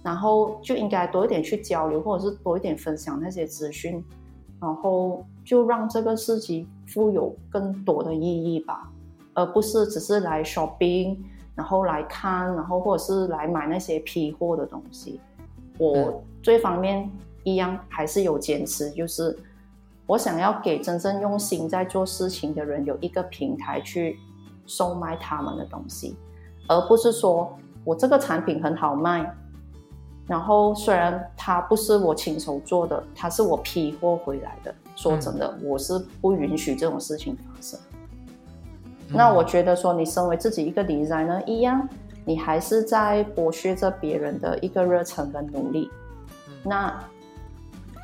[0.03, 4.05] 然后就应该多一点去交流，或者是多一点分享那些资讯，
[4.65, 8.89] 然后就让这个事情富有更多的意义吧，
[9.35, 11.17] 而不是只是来 shopping。
[11.53, 15.21] 然后来看，然后或者是来买那些批货的东西。
[15.77, 17.09] 我这方面
[17.43, 19.37] 一样还是有坚持，就是
[20.05, 24.19] 我想要给真正用心在做事情的人有一个平台去
[24.65, 26.17] 售卖他们的东西，
[26.67, 29.33] 而不是说我这个产品很好卖，
[30.27, 34.73] 然后虽然它不是我亲手做的，它是我批货回来的。
[34.95, 37.79] 说真的，我是不允许这种事情发生。
[39.09, 41.87] 那我觉得说，你身为自己一个 designer 一样，
[42.23, 45.91] 你还是在剥削着别人的一个热忱跟努力。
[46.63, 46.97] 那，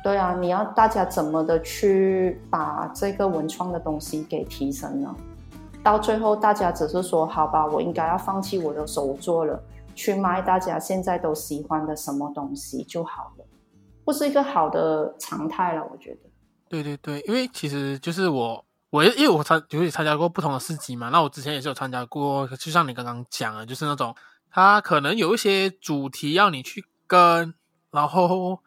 [0.04, 5.12] 对啊，你要大家怎么的去把这个文创的东西给提升呢？
[5.82, 9.60] 到最后，大家只是说，好吧，我应该要放弃我的手作了，
[9.94, 13.44] 去卖大家现在都喜欢的什么东西就好了，
[14.04, 16.20] 不是一个好的常态了，我觉得。
[16.68, 18.64] 对对对，因为其实就是我。
[18.90, 24.14] 我因为我参就是参加过不同的市集嘛，那我之前也是有参加过，就像你刚刚讲的，就是那种
[24.50, 27.54] 他可能有一些主题要你去跟，
[27.90, 28.60] 然后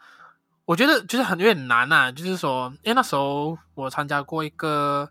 [0.65, 5.07] 我觉得就是很有点难呐，就是说，因为那时候我参加过一个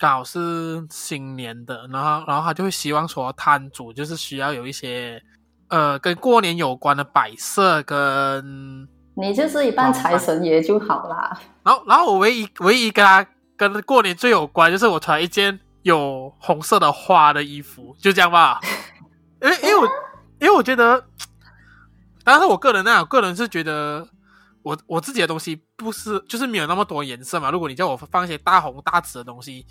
[0.00, 5.22] 刚好是新年的，然后然后他就会希望说摊主就是需要有一些
[5.68, 11.38] 呃跟过年有关的摆设跟，你就是一扮财神爷就好啦。
[11.62, 13.24] 然后然后我唯一唯一跟他。
[13.60, 18.58] 跟过年最有关就是我穿一件有红色的花的衣服，就这样吧。
[19.42, 19.84] 因为因为我
[20.40, 21.04] 因为我觉得，
[22.24, 24.08] 但是我个人那，我个人是觉得
[24.62, 27.50] 我我自己的东西不是就是没有那么多颜色嘛。
[27.50, 29.66] 如果你叫我放一些大红大紫的东西，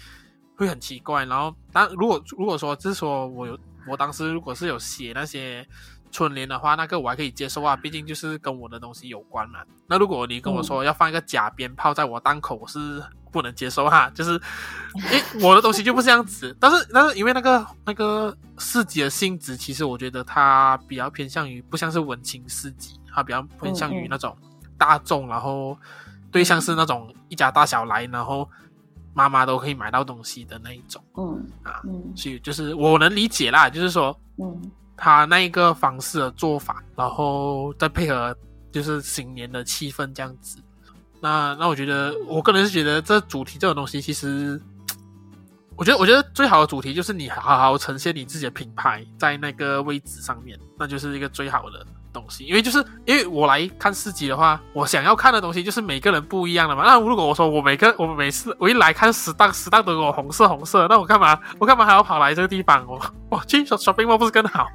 [0.56, 1.26] 会很奇怪。
[1.26, 5.68] 然后但如果如果说就是说我有我当时如果是有写那些。
[6.12, 9.60] 春联的话，那个我还可以接受啊，毕竟就是跟我的东西有关嘛。
[9.86, 13.00] 那如果你跟我说要放一个假鞭炮在我档口，我是
[13.32, 14.10] 不能接受哈。
[14.16, 14.32] 就是，
[15.12, 16.58] 诶，我的东西就不是这样子。
[16.60, 24.36] 但是，但是因为那个那个市集的性质，其实我觉得它比较偏向于不像是文青市集，它比较偏向于那种
[24.80, 25.78] 大众，然后
[26.32, 28.50] 对象是那种一家大小来，然后
[29.14, 31.04] 妈妈都可以买到东西的那一种。
[31.18, 31.84] 嗯啊，
[32.16, 34.72] 所以就是我能理解啦，就是说，嗯。
[35.02, 38.36] 他那一个方式的做法，然后再配合
[38.70, 40.58] 就是新年的气氛这样子，
[41.22, 44.62] 那那我觉得我个人是觉得这主题这种东西，其实
[45.78, 52.46] 我觉得我觉得最好的主题就是你好好呈现你自己的品牌在那个位置上面，那就是一个最好的东西。
[52.46, 56.84] 因为就是因为我来看市集的话，我想要看的东西就是每个人不一样的嘛。
[56.86, 62.86] 那如果我说我每个我每次我一来看十档十档都给我红色红色，那我干嘛我干嘛还要跑来这个地方？
[62.88, 63.00] 我
[63.30, 64.68] 我去 shopping mall 不是更好？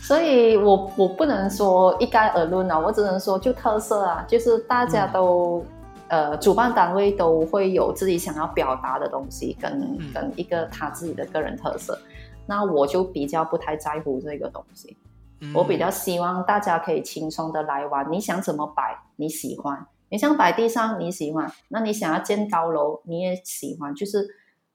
[0.00, 5.64] 所以我我不能说一概而论啊，我只能说就特色啊，就是大家都、
[6.08, 11.98] 嗯、呃，主办单位都会有自己想要表达的东西跟，跟、嗯、跟一个他自己的个人特色。
[12.44, 14.96] 那我就比较不太在乎这个东西，
[15.42, 18.10] 嗯、我比较希望大家可以轻松的来玩。
[18.10, 19.76] 你想怎么摆，你喜欢；
[20.08, 23.94] 你想摆地上，你喜欢；那你想要建高楼，你也喜欢。
[23.94, 24.26] 就是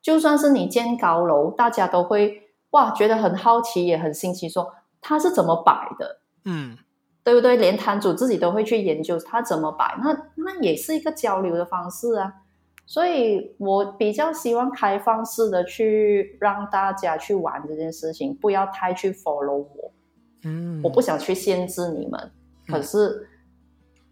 [0.02, 4.74] 就算是你建高楼，大家都会哇觉得很好奇，也很新奇，说。
[5.00, 6.22] 它是怎么摆的？
[6.46, 6.76] 嗯，
[7.24, 7.56] 对不对？
[7.56, 12.34] 连摊主自己都会去研究它怎么摆，那那也是一个交流的方式啊。
[12.86, 19.94] 所以我比较希望开放式的去让大家去玩这件事情，不要太去 follow 我。
[20.48, 22.32] 嗯，我不想去限制你们，
[22.68, 23.28] 可是，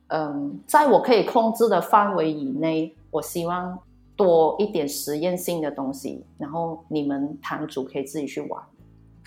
[0.08, 3.80] 嗯，嗯，在我可以控制的范围以内，我希望
[4.16, 8.64] 多一点实验性的东西，然后你们堂主可以自己去玩。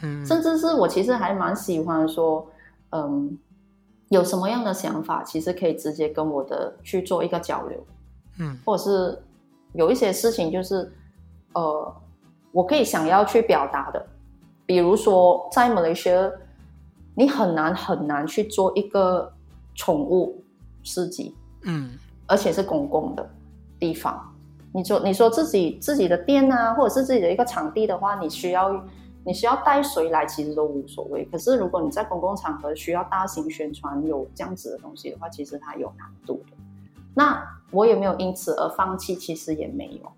[0.03, 2.47] 嗯，甚至是我其实还蛮喜欢说，
[2.91, 3.37] 嗯，
[4.11, 7.87] 有什么样的想法，其实可以直接跟我的去做一个交流，
[8.39, 9.23] 嗯，或者是
[9.73, 10.93] 有一些事情就是，
[11.55, 11.95] 呃，
[12.53, 14.07] 我可以想要去表达的，
[14.65, 16.31] 比如说在马来西亚，
[17.19, 19.33] 你很难很难去做一个
[19.75, 20.43] 宠物
[20.85, 21.91] 司机，嗯，
[22.27, 23.29] 而且是公共的
[23.79, 24.33] 地方，
[24.73, 28.83] 你说你说自己自己的店啊，或者是自己的一个场地的话，你需要。
[29.25, 31.23] 你需要带谁来，其实都无所谓。
[31.27, 36.57] 可是如果你在公共场合需要大型宣传，有这样子的东西的话，其实它有难度的。
[37.15, 37.39] 那
[37.71, 40.11] 我也没有因此而放弃，其实也没有。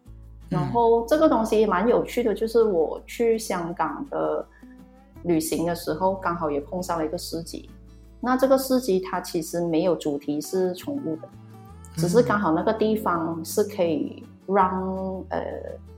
[0.48, 4.46] 然后这个东西也蛮有趣的，就是我去香港的
[5.24, 7.68] 旅行的时候，刚好也碰上了一个市集。
[8.20, 11.28] 那这个市集它其实没有主题是宠物的，
[11.96, 14.82] 只是刚好那个地方是可以让
[15.30, 15.40] 呃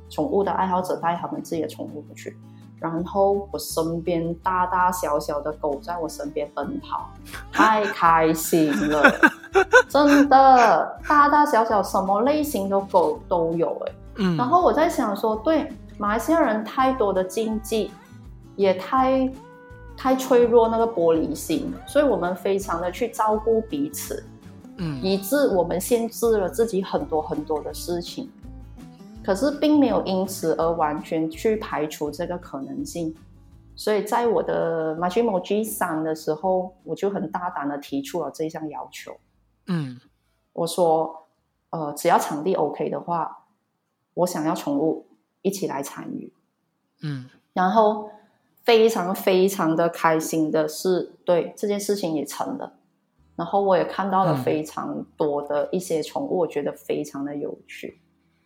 [0.08, 2.36] 宠物的爱好者带他们自己的宠物过去。
[2.78, 7.10] 然后我身边大大小小的狗在我身边奔跑，
[7.52, 9.08] 太开心了，
[9.88, 13.92] 真的，大大小小什么类型的狗都有哎。
[14.16, 17.92] 嗯，然后我在想说，对马来西亚人太多的禁忌，
[18.57, 19.30] 也太
[19.96, 24.24] 太脆弱，那个玻璃心，所以我们非常的去照顾彼此，
[24.78, 28.30] 嗯，以致我们限制了自己很多很多的事情，
[29.24, 33.14] 可是并没有因此而完全去排除这个可能性。
[33.74, 39.16] 所以在我的 Majimoji 三的时候，我就很大胆的提出了这项要求。
[39.66, 39.98] 嗯，
[40.53, 41.28] 我说，
[41.70, 43.46] 呃，只要场地 OK 的话，
[44.12, 45.07] 我想要宠物
[45.40, 46.32] 一起来参与。
[47.03, 47.24] 嗯，
[47.55, 48.11] 然后
[48.64, 52.72] 非常非常的开心的是，对这件事情也成了。
[53.36, 58.00] 然后我也看到了非常多的一些宠物，我觉得非常的有趣，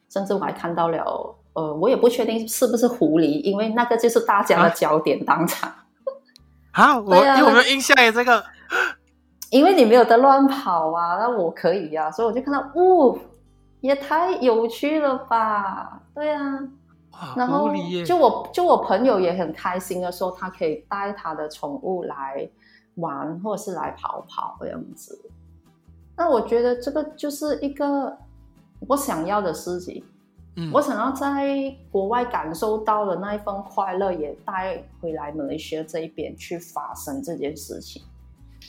[0.09, 1.37] 甚至我还看到了。
[1.55, 5.73] 呃，我也不确定是不是狐狸，因为那个就是大家的焦点当场。
[6.73, 8.45] 啊，我、啊、因为我没有印象耶，这个，
[9.51, 13.19] 因为你没有在乱跑啊，那我可以呀、啊，所以我就看到，哦，
[13.81, 16.03] 也太有趣了吧？
[16.14, 16.61] 对啊，
[17.37, 17.71] 然后
[18.05, 22.49] 就我就我朋友也很开心的说，他可以带他的宠物来
[22.97, 25.19] 玩，或者是来跑跑这样子。
[26.17, 28.17] 那我觉得这个就是一个
[28.89, 30.05] 我想要的事情。
[30.59, 31.55] 嗯、我想要在
[31.93, 38.01] 国外感受到的那一份快乐，也带回来马来西亚这一边去发生这件事情。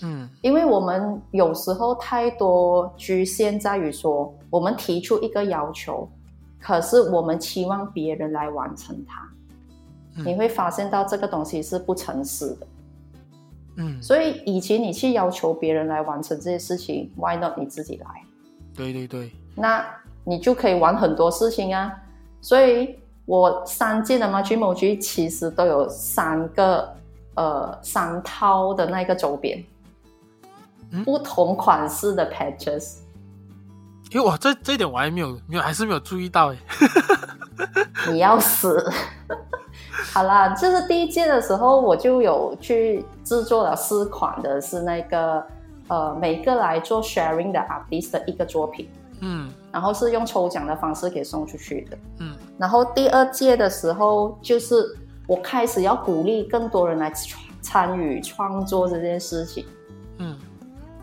[0.03, 6.05] 嗯，因为我们有时候太多局限在于说，我们提出一个要求，
[6.67, 9.29] 可是我们期望别人来完成它。
[10.17, 12.67] 嗯、你会发现到这个东西是不诚实的。
[13.77, 18.07] 嗯，所以以前你去要求别人来完成这些事情，Why not 你自己来？
[18.75, 19.85] 对对对，那。
[20.29, 21.89] 你就可以玩很多事情啊，
[22.41, 26.93] 所以我三件的 Majimoji 其实都有三个
[27.35, 29.63] 呃三套的那个周边，
[30.91, 32.97] 嗯、不同款式的 patches。
[34.11, 36.57] 因为哇，这这一点我还没有没有还是没有注意到哎。
[38.11, 38.89] 你要死！
[40.13, 45.43] 好啦，就是第一届的时候我就有去制作了四款的是那个
[45.87, 48.89] 呃每个来做 sharing 的 artist 的一个作品。
[49.19, 51.97] 嗯，然后是用抽奖的方式给送出去的。
[52.19, 54.95] 嗯，然后第二届的时候，就是
[55.25, 57.11] 我开始要鼓励更多人来
[57.61, 59.65] 参与创作这件事情。
[60.19, 60.37] 嗯，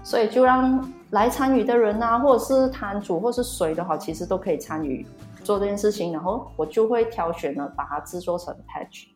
[0.05, 0.81] 所以就让
[1.15, 5.07] 来参与的人啊，或者是摊主，或者是谁的话，其实都可以参与
[5.43, 6.13] 做这件事情。
[6.13, 9.07] 然后我就会挑选呢，把它制作成 patch，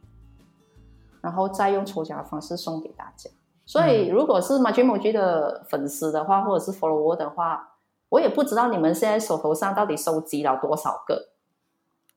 [1.21, 3.29] 然后再用抽奖的方式送给大家。
[3.67, 7.75] 所以如果是 Majimoji 的粉丝的话，或者是 follower 的话。
[8.11, 11.29] 我也不知道你们现在手头上到底收集了多少个。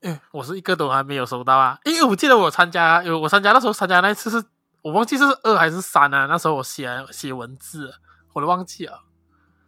[0.03, 1.77] 嗯，我是一个都还没有收到啊。
[1.83, 4.41] 因为我记得我参加，有我参加那时候参加那次是，
[4.83, 6.27] 我忘记是二还是三啊。
[6.27, 7.91] 那时候我写写文字，
[8.31, 9.01] 我都忘记了。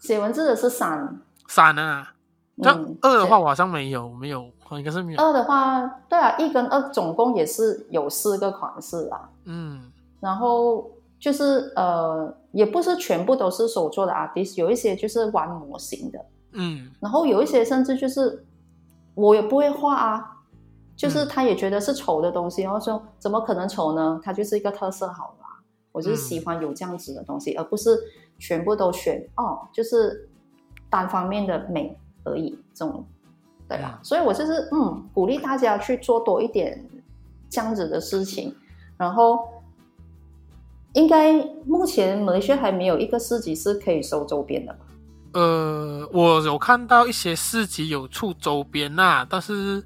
[0.03, 2.13] 写文字的是三，三啊。
[2.55, 5.19] 那二的话我好像没有，没有，应该是没有。
[5.19, 9.29] 二的话，对啊，一跟二总共也是有四个款式啦。
[9.45, 10.89] 嗯，然后。
[11.19, 16.19] 就是呃，也不是全部都是手做的 artist，有一些就是玩模型的，
[16.51, 18.45] 嗯，然后有一些甚至就是
[19.15, 20.39] 我也不会画啊，
[20.97, 24.19] 就是他也觉得是丑的东西，嗯、然后说怎么可能丑呢？
[24.21, 25.42] 它就是一个特色好吧？
[25.93, 27.97] 我就是喜欢有这样子的东西，嗯、而不是
[28.37, 30.29] 全部都选哦，就是
[30.89, 33.05] 单方面的美而已，这种
[33.69, 33.97] 对吧？
[33.97, 36.85] 嗯、所以我就是嗯，鼓励大家去做多一点
[37.49, 38.53] 这样子的事情，
[38.97, 39.39] 然后。
[40.95, 41.33] 应该
[41.65, 44.85] 目前马来西亚还没有一个市集是可以收周边的吧？
[45.33, 49.83] 呃，我有看到一些市集有出周边啊，但是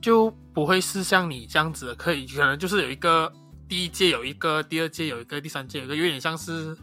[0.00, 3.32] 就不会是像你这样子的，可以可能就是有一个
[3.68, 6.76] 第一届有一个，第二届有一个，第三届有一个，有点像是。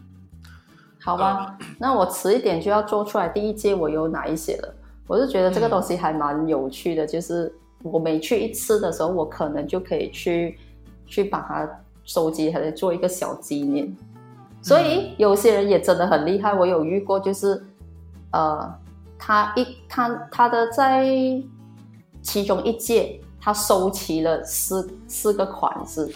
[1.00, 3.28] 好吧，呃、那我迟一点就要做出来。
[3.28, 4.74] 第一届我有哪一些了？
[5.06, 10.58] 我是觉得这个东西还蛮有趣的，嗯、就是我每去一次的时候，我可能就可以去
[11.06, 11.68] 去把它。
[12.04, 13.96] 收集还得做一个小纪念，
[14.60, 16.52] 所以有些人也真的很厉害。
[16.52, 17.62] 我有遇过，就是
[18.32, 18.74] 呃，
[19.16, 21.06] 他一他他的在
[22.20, 26.12] 其中一届，他收齐了四四个款式，哇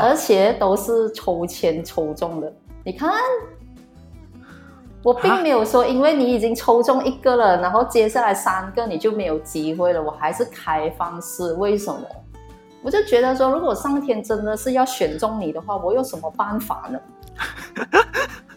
[0.00, 2.52] 而且都是抽签抽中的。
[2.84, 3.12] 你看，
[5.02, 10.02] 我并没有说，因为你已经抽中一个了，然后接下来三个你就没有机会了。
[10.02, 12.00] 我还是开放式，为什么？
[12.82, 17.00] 我就觉得说，如果上天真的是要选中你的话，我有什么办法呢？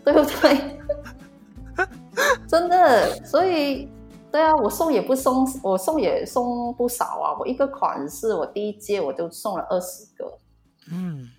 [0.03, 0.79] 对不对？
[2.47, 3.89] 真的，所以
[4.31, 7.37] 对啊，我送也不送，我送也送不少啊。
[7.39, 10.31] 我一个款式，我第一届我就送了二十个。
[10.91, 11.29] 嗯，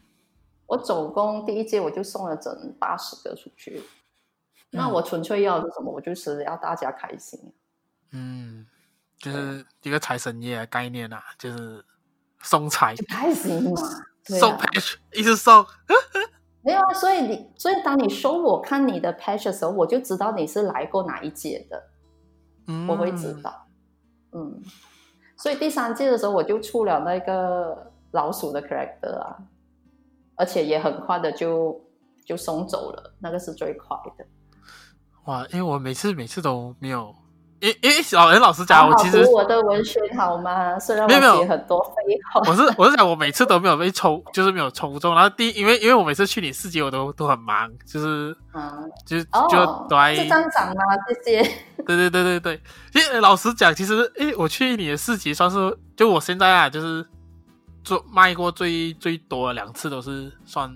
[0.67, 3.83] 我总共第一届我就送了整八十个出去。
[4.71, 5.93] 那我纯粹要的什么？
[5.93, 7.41] 我就是要大家开心。
[8.13, 8.67] 嗯，
[9.19, 11.85] 就是一个财神爷的概念啊，就是。
[12.43, 13.77] 送财就开心嘛，
[14.25, 15.63] 送 patch 一直送。
[16.65, 21.91] 没有啊，所以你所以当你 show 我看你的 patch 的时候，我就知道你是来过哪一届的，
[22.67, 23.67] 嗯，我会知道，
[24.33, 24.63] 嗯，
[25.37, 29.37] 所以第三届的时候我就出了那个老鼠的 character 啊，
[30.37, 31.81] 而且也很快的就
[32.25, 34.25] 就送走了，那个是最快的。
[35.25, 37.15] 哇，因为我每次每次都没有。
[37.61, 40.79] 因因为老人老实讲，我其实我的文学好吗？
[40.79, 45.15] 虽然我写很多废话，我是我是讲我每次都没有被抽，就是没有抽中。
[45.15, 50.83] 然后第一，因为因为我每次去你四级，我都都很忙，就是嗯，就就对，这张长吗？
[51.23, 51.51] 谢谢。
[51.87, 52.63] 对对对对对，
[52.95, 57.07] 因为老实讲，其实诶，我去你的四级算是就我现在啊，就是
[57.83, 60.71] 做卖过最最多的两次都是算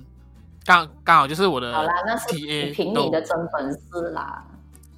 [0.65, 2.27] 刚刚好就是我的 TA，好啦，那是
[2.73, 4.45] 凭你的真本事啦。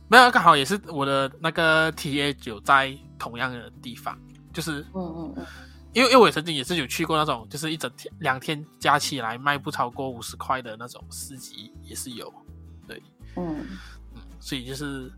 [0.08, 4.16] 没有，刚好也是我的那个 TA 有在同样的地方，
[4.52, 5.46] 就是，嗯嗯嗯，
[5.92, 12.32] 因为因为我曾经也是有去过那种，就是一整天两天加起来卖不超过五十块的那种市集，也是有，
[12.86, 13.02] 对，
[13.34, 13.66] 嗯
[14.14, 15.10] 嗯，所以就是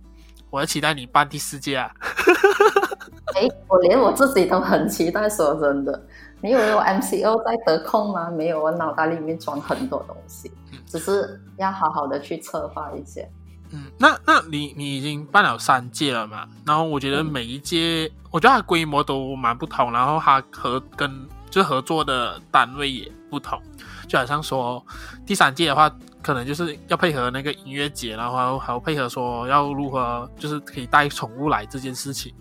[0.49, 1.93] 我要期待你办第四届啊！
[3.37, 6.09] 哎，我连我自己都很期待，说真的，
[6.41, 8.31] 你以为我 MCO 在得空吗？
[8.31, 10.51] 没有，我脑袋里面装很多东西，
[10.87, 13.29] 只是要好好的去策划一些。
[13.71, 16.49] 嗯，那那你你已经办了三届了嘛？
[16.65, 23.61] 然后我觉得每一届，嗯、我觉得它规模都蛮不同，然后它合跟就是合作的单位也不同，
[24.07, 24.83] 就好像说
[25.27, 25.91] 第三届的话，
[26.23, 32.33] 可能就是要配合那个音乐节，然后还要还要配合说要如何就是可以带宠物来这件事情。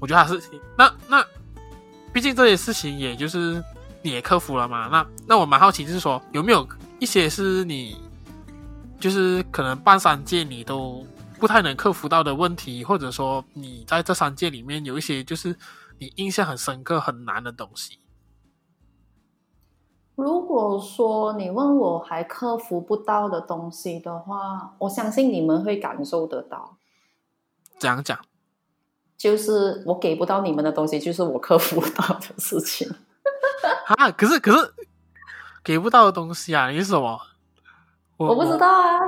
[0.00, 0.42] 我觉得还是
[0.76, 1.24] 那那，
[2.16, 3.62] 毕竟这些事情也就是
[4.00, 4.88] 你也克服了嘛。
[4.88, 6.66] 那那我蛮好奇，就是说有没有
[6.98, 8.00] 一些是你。
[8.98, 11.04] 就是可能半三届你都
[11.38, 15.54] 不太能克服到的问题，或者说你在这三届里面有一些就是
[15.98, 17.98] 你印象很深刻很难的东西。
[20.14, 26.78] 如果说你问我还克服不到的东西的话，我相信你们会感受得到。
[27.78, 28.18] 怎样讲？
[29.16, 32.88] 就是我给不到你们的东西，就是我克服不到的事情。
[33.96, 34.58] 啊，可是可是
[35.64, 37.18] 给不到的东西啊，你是什么？
[38.18, 39.00] 我不知道啊，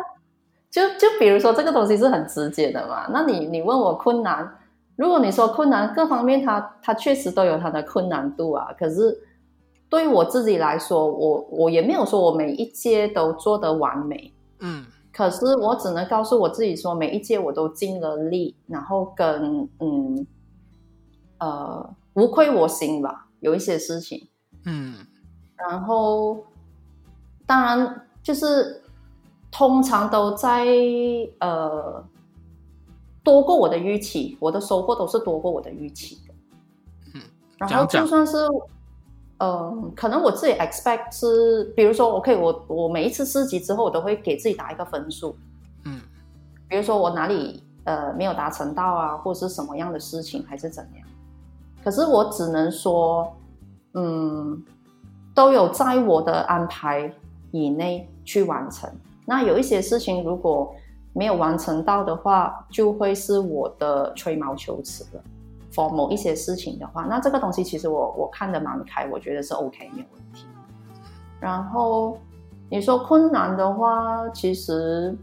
[0.70, 3.06] 就就比如说这个东西是很直接的嘛。
[3.10, 4.58] 那你你问我困难，
[4.96, 8.68] 如果你说困难，各方面它它确实都有它的困难度啊。
[8.78, 9.18] 可是
[9.88, 14.86] 对于我自己来说，我我也没有说我每一阶都做得完美，嗯。
[15.12, 20.26] 可是我只能告诉我自己说，每一届我都尽了力，然后跟嗯
[21.38, 24.28] 呃无愧我心吧，有一些事情，
[24.64, 24.94] 嗯。
[25.56, 26.44] 然后
[27.46, 28.82] 当然就是。
[29.50, 30.66] 通常都在
[31.40, 32.04] 呃
[33.24, 36.34] 多过我的预期，我的收获都是多过我的预期的。
[37.14, 37.22] 嗯，
[37.56, 38.36] 然后就算是
[39.38, 45.36] 呃，可能我自己 expect 是，比如说，OK，我我每一次四级之后，我都会给自己打一个分数。
[45.84, 46.00] 嗯，
[46.68, 51.06] 比如说我哪里呃没有达成到啊，或者是什么样的事情，还是怎样？
[51.84, 53.32] 可是我只能说，
[53.94, 54.60] 嗯，
[55.34, 57.12] 都有在我的安排
[57.52, 58.90] 以内去完成。
[59.24, 60.74] 那有一些事情如果
[61.12, 65.22] 没有完成到的话，就会是我的吹毛求疵了。
[65.78, 70.44] For 某一些事情的话，那这个东西其实我我看得蛮开，我觉得是 OK 没有问题。
[71.38, 72.18] 然后
[72.68, 75.16] 你说困难的话，其实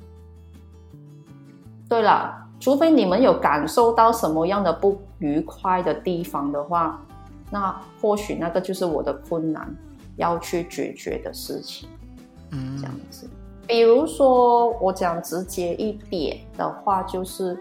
[1.89, 7.01] 对了，除非你们有感受到什么样的不愉快的地方的话，
[7.51, 9.75] 那或许那个就是我的困难
[10.15, 11.89] 要去解决的事情。
[12.51, 13.29] 嗯，这样子。
[13.67, 17.59] 比如说，我讲直接一点的话，就是，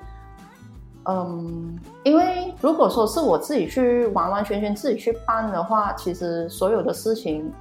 [1.07, 7.53] 嗯，因为如果说是我自己去完完全全自己去办的话，其实所有的事情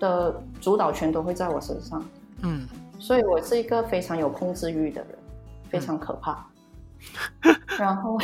[0.00, 2.02] 的主导权都会在我身上。
[2.42, 2.66] 嗯，
[2.98, 5.18] 所以我是一个非常有控制欲的人，
[5.68, 6.46] 非常可怕。
[7.42, 8.18] 嗯、然后，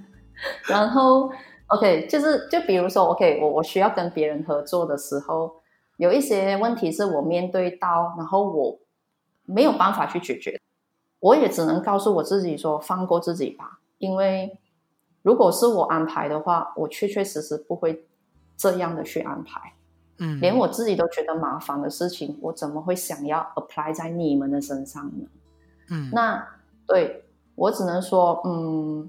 [0.68, 1.30] 然后
[1.68, 5.60] ，OK，就是就比如说，OK，我我需要跟别人合作的时候。
[5.96, 8.78] 有一些问题是我面对到，然后我
[9.44, 10.58] 没有办法去解决，
[11.20, 14.58] 我也只能告诉我自己说放过自己吧，因为
[15.22, 18.04] 如果是我安排的话，我确确实实不会
[18.56, 19.72] 这样的去安排。
[20.18, 25.26] 嗯，连我自己都觉得麻烦的事情，我怎么会想要 apply 在你们的身上呢？
[25.90, 26.46] 嗯，那
[26.86, 27.24] 对，
[27.54, 29.08] 我只能说，嗯。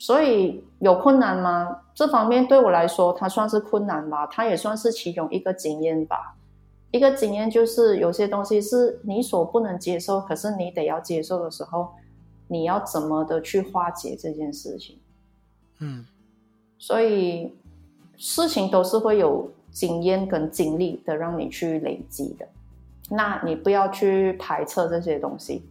[0.00, 1.76] 所以有困难吗？
[1.92, 6.36] 这方面对我来说，它算是困难吧，它也算是其中一个经验吧。
[6.90, 11.88] 一个经验就是有些东西是你所不能接受，可是你得要接受的时候，
[12.46, 14.98] 你要怎么的去化解这件事情？
[15.80, 16.06] 嗯，
[16.78, 17.54] 所以
[18.16, 22.48] 事情都是会有经验跟经历的，让你去累积的。
[23.10, 25.62] 那你不要去排斥这些东西。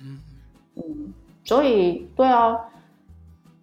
[0.00, 0.20] 嗯
[0.76, 1.12] 嗯，
[1.44, 2.56] 所以对啊，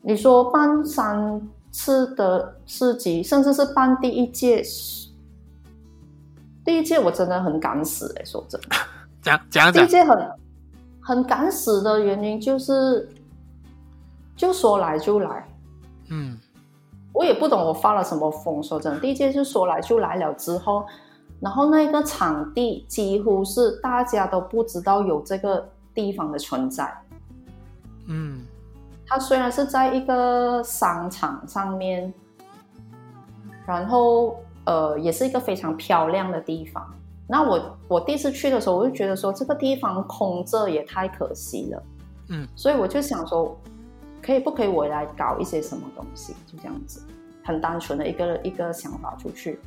[0.01, 1.41] 你说办三
[1.71, 4.61] 次的市集，甚至是办第一届，
[6.65, 8.75] 第一届我真的很敢死哎、欸，说真的，
[9.21, 10.31] 讲讲讲，第一届很
[11.01, 13.07] 很敢死的原因就是，
[14.35, 15.47] 就说来就来，
[16.09, 16.37] 嗯。
[17.13, 20.85] 我也不懂我发了什么疯，说真的，第一届就说来就来了之后，
[21.39, 26.93] 然后那个场地几乎是大家都不知道有这个地方的存在。
[28.07, 28.45] 嗯，
[29.07, 32.13] 它虽然是在一个商场上面，
[33.65, 36.85] 然后呃，也是一个非常漂亮的地方。
[37.27, 41.83] 那我我第一次去的时候，我就觉得说这个地方空着也太可惜了。
[42.29, 43.57] 嗯，所以我就想说。
[44.21, 46.33] 可以不可以我来搞一些什么东西？
[46.47, 46.99] 就这样子，
[47.43, 49.59] 很单纯的一个一个想法出去，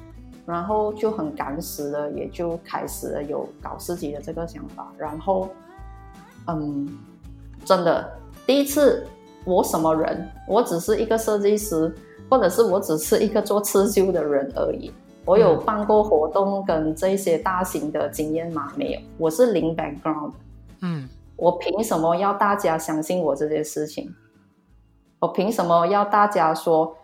[0.44, 4.92] 然后就很赶时的，也就开始了有搞自己的这个想法。
[4.98, 5.48] 然后，
[6.48, 6.88] 嗯，
[7.64, 8.12] 真的
[8.44, 9.06] 第一次，
[9.44, 10.28] 我什么人？
[10.48, 11.94] 我只是一个设计师，
[12.28, 14.92] 或者是我只是一个做刺绣的人而已。
[15.24, 18.72] 我有办过活动跟这些大型的经验吗？
[18.76, 20.32] 没有，我是零 background。
[20.80, 24.14] 嗯，我凭什么要大家相信我这件事情？
[25.18, 26.96] 我凭什么要大家说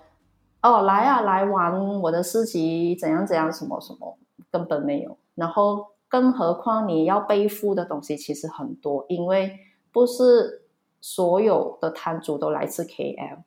[0.62, 4.16] 哦，来啊，来玩我的市集，怎样怎样，什么什么，
[4.51, 5.18] 根本没有。
[5.34, 9.59] 然后，更何况你要背负的东西其实很多，因为
[9.92, 10.62] 不是
[11.01, 13.38] 所有的摊主都来自 KL，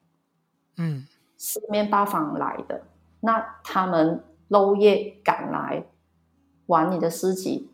[0.77, 1.07] 嗯，
[1.37, 2.81] 四面八方来的，
[3.21, 5.85] 那他们漏夜赶来
[6.65, 7.69] 玩你的市集，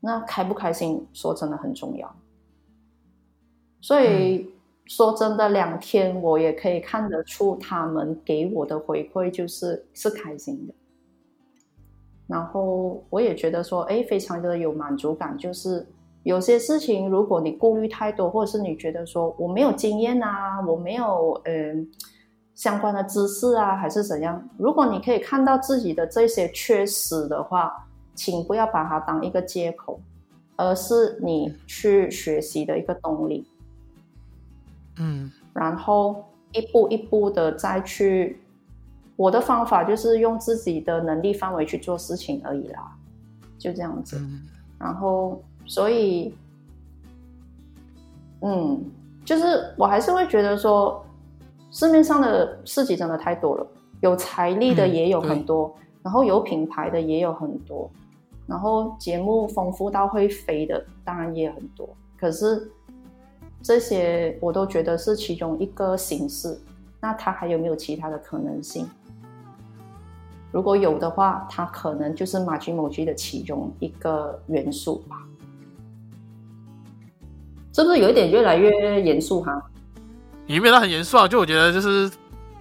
[0.00, 2.14] 那开不开心，说真的很重要。
[3.80, 4.36] 所以。
[4.36, 4.50] 嗯
[4.86, 10.74] 说真的，两天我也可以看得出他们给我的回馈就是是开心的，
[12.26, 15.38] 然后我也觉得说，哎，非常的有满足感。
[15.38, 15.86] 就是
[16.22, 21.90] 有些事情，如果你顾虑太多，或者是你觉得说我没有经验啊，我没有嗯、
[22.54, 24.48] 相关的知识啊，还是怎样？
[24.56, 30.00] 如果你可以看到自己的这些缺失的话，请不要把它当一个借口，
[30.56, 33.46] 而是你去学习的一个动力。
[34.98, 38.40] 嗯，然后一步一步的再去，
[39.16, 42.96] 我的方法就是用自己的能力范围去做事情而已啦，
[43.58, 44.16] 就这样子。
[44.20, 44.42] 嗯、
[44.78, 46.32] 然后，所以，
[48.42, 48.80] 嗯，
[49.24, 51.03] 就是我还是会觉得说，
[51.74, 53.66] 市面上的市集真的太多了，
[54.00, 57.90] 有财力的也有很多，嗯、然后有品牌的也有很多，
[58.46, 61.86] 然后节目丰富到会飞的当然也很多，
[62.16, 62.70] 可是。
[63.66, 66.60] 这些我都觉得是其中一个形式，
[67.00, 68.86] 那它还有没有其他的可能性？
[70.52, 75.16] 如果有的话，它可能就是 Majimoji 的其中一个元素吧。
[77.72, 79.70] 是不是有一点越来越严肃哈？
[80.46, 82.10] 也没有很严肃啊，就我觉得就是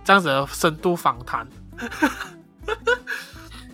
[0.03, 1.47] 这样子的深度访谈。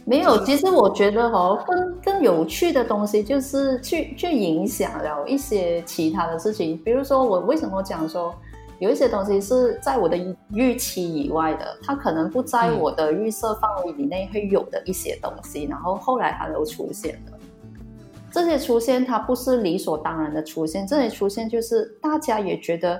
[0.05, 6.75] 没有，其实我觉得哦，更更有趣的东西就是去去影响了一些其他的事情。
[6.83, 8.33] 比如说，我为什么讲说
[8.79, 10.17] 有一些东西是在我的
[10.51, 17.37] 预期以外的，它可能不在我的预设范围以内会有的一些东西，然后后来它都出现了。
[18.31, 22.99] 这些出现它不是理所当然的出现，这些出现就是大家也觉得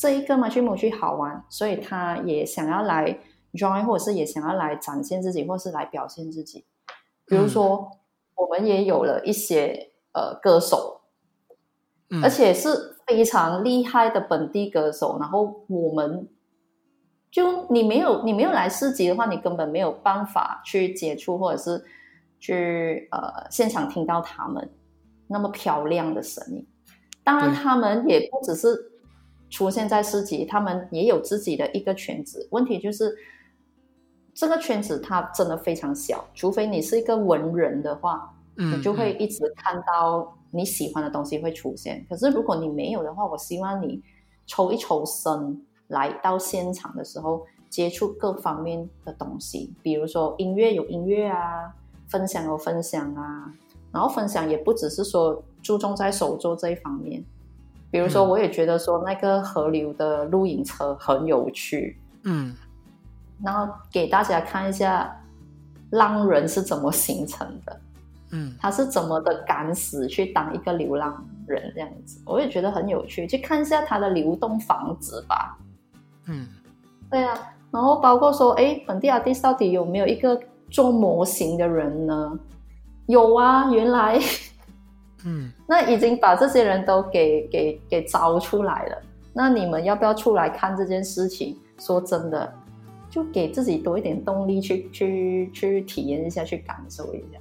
[0.00, 3.18] 这一个 Majimoji 好玩，所以他也想要来。
[3.52, 6.64] join 或者是也想要来展现自己，或是来表现自己。
[7.26, 7.98] 比如说，嗯、
[8.36, 11.00] 我们也有了一些呃歌手，
[12.10, 15.18] 嗯、而且是非常厉害的本地歌手。
[15.18, 16.28] 然后我们
[17.28, 21.84] 就你没有你没有来市集的话，你根本没有办法去接触，或者是
[22.38, 24.70] 去呃现场听到他们
[25.26, 26.64] 那么漂亮的声音。
[27.24, 28.89] 当然，他们也不只是
[29.50, 32.48] 出现在市集，他们也有自己的一个圈子。
[32.50, 33.14] 问题就是。
[34.32, 41.98] 这个圈子它真的非常小，除非你是一个文人的话，嗯，你就会一直看到你喜欢的东西会出现。
[41.98, 44.00] 嗯、可是如果你没有的话，我希望你
[44.46, 51.74] 抽一抽身，来到现场的时候接触各方面的东西，比如说音乐有音乐啊，
[52.08, 53.52] 分享有分享啊，
[53.92, 57.22] 然后分享也不只是说注重在手作这一方面，
[57.90, 62.54] 比如说我也觉得说那个河流的露营车很有趣，嗯。
[63.42, 65.18] 然后给大家看一下
[65.92, 67.80] 浪人是怎么形成的，
[68.32, 75.58] 嗯，他是怎么的敢死去当一个流浪人这样子，我也觉得很有趣，去看一下他的流动房子吧，
[76.26, 76.46] 嗯，
[77.10, 77.34] 对啊，
[77.70, 80.38] 然后包括说，哎，本地 artist 到底有没有一个
[80.70, 82.38] 做模型的人呢？
[83.06, 84.20] 有啊，原来，
[85.24, 89.02] 嗯，那已经把这些人都给给给招出来了。
[89.32, 91.56] 那你们要不要出来看这件事情？
[91.78, 92.52] 说真的，
[93.08, 97.38] 就给自己多一点动力去去去体验一下，去感受一下，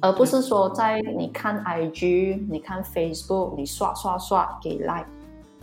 [0.00, 5.06] 而不是说在你看 IG、你看 Facebook、你刷刷刷给 like，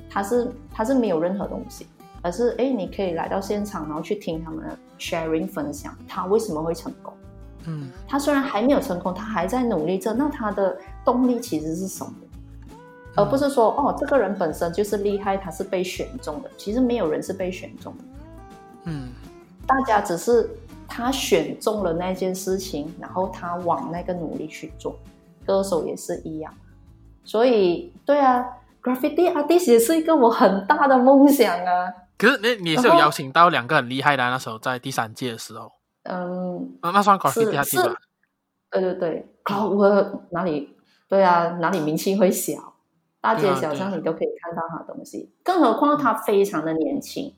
[0.09, 1.87] 它是它是没有任何东西，
[2.21, 7.13] 而是哎，你可以来到现场，然后去听他们 sharing 分享，他为什么会成功。
[7.65, 10.13] 嗯，他虽然还没有成功，他还在努力着。
[10.13, 12.13] 那他的动力其实是什么？
[12.69, 12.77] 嗯、
[13.15, 16.49] 而不是说哦，这个人本身就是厉害，他是被选中的。
[16.57, 18.03] 其实没有人是被选中的。
[18.85, 19.09] 嗯，
[19.65, 20.49] 大家只是
[20.87, 24.97] 他选中了那件事情，然后他往那个努力去做。
[25.45, 26.53] 歌手也是一样。
[27.23, 28.45] 所以，对啊
[28.81, 31.93] ，Graffiti Artist 也是一个我很大的梦想啊。
[32.17, 35.71] 可是你你也是有邀请到两个很厉害的，那时候在第三届的时候。
[36.03, 38.81] 嗯，那算 graffiti 是对？
[38.81, 39.27] 对对对，
[39.75, 40.75] 我哪里
[41.07, 42.73] 对啊，哪里名气会小？
[43.21, 45.31] 大街小巷你都可以看到他的东西。
[45.43, 47.33] 更何况他非常的年轻，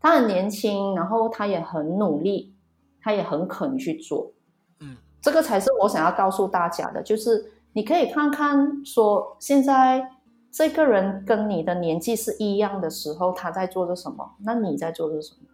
[0.00, 2.52] 他很年轻，然后他也很努力，
[3.00, 4.32] 他也很肯去做。
[4.80, 10.10] 嗯，这个才是我想要告诉大家的，就是你可以看看说，现在
[10.50, 14.34] 这个人跟你的年纪是一样的时候，他在做着什么？
[14.40, 15.48] 那你在做着什么？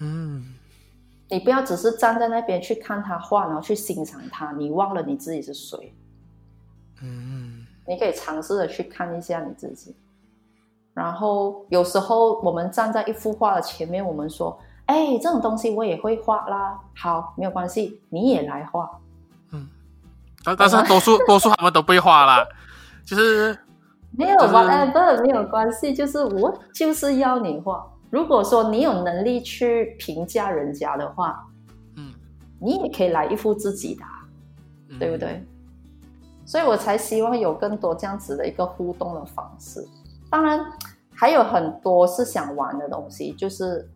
[0.00, 0.54] 嗯。
[1.30, 5.94] 你不要只是站在那边去看他画，然后去欣赏他，你忘了你自己是谁。
[7.02, 9.94] 嗯，你可以尝试着去看一下你自己。
[10.94, 18.98] 然后有时候我们站在一幅画的前面，我们说：“哎，这种东西我也会画啦。”好，没有关系，你也来画。
[19.52, 19.68] 嗯，
[20.42, 22.44] 但但是多数 多数他们都不会画啦，
[23.04, 23.56] 就是
[24.10, 27.86] 没有 whatever，没有关系，就是我就是要你画。
[28.10, 31.46] 如果说你有能力去评价人家的话，
[31.96, 32.12] 嗯，
[32.60, 34.04] 你也可以来一副自己的，
[34.88, 35.44] 嗯、对不对？
[36.46, 39.86] 所以我才希望有更多这样子的一个互动的方式。
[40.30, 40.64] 当然，
[41.14, 43.86] 还有很多是想玩的东西，就是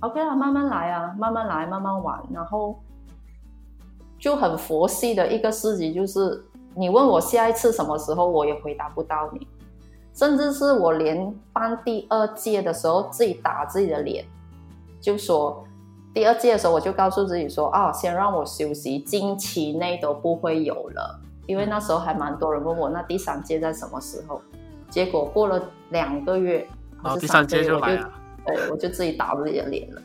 [0.00, 2.22] OK 啊，慢慢来啊，慢慢来，慢慢玩。
[2.30, 2.78] 然后
[4.18, 6.44] 就很佛系的一个事情，就是
[6.74, 9.48] 你问我下一次什么时候，我也回答不到你。
[10.18, 14.24] 甚至是我连办第二届的时候，自己打自己的脸，
[15.00, 15.64] 就说
[16.12, 24.42] 第二届的时候，我就告诉自己说啊，先让我休息，近期内都不会有了，因为那时候还蛮多人问我，那第三届在什么时候？
[24.90, 26.66] 结果过了两个月，
[27.04, 28.10] 哦，第三届就来了，
[28.44, 30.02] 对，我就自己打自己的脸了。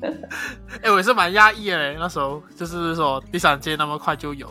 [0.00, 4.48] 哎、欸，我也是蛮压抑的，那时候就是说第三届那么快就有。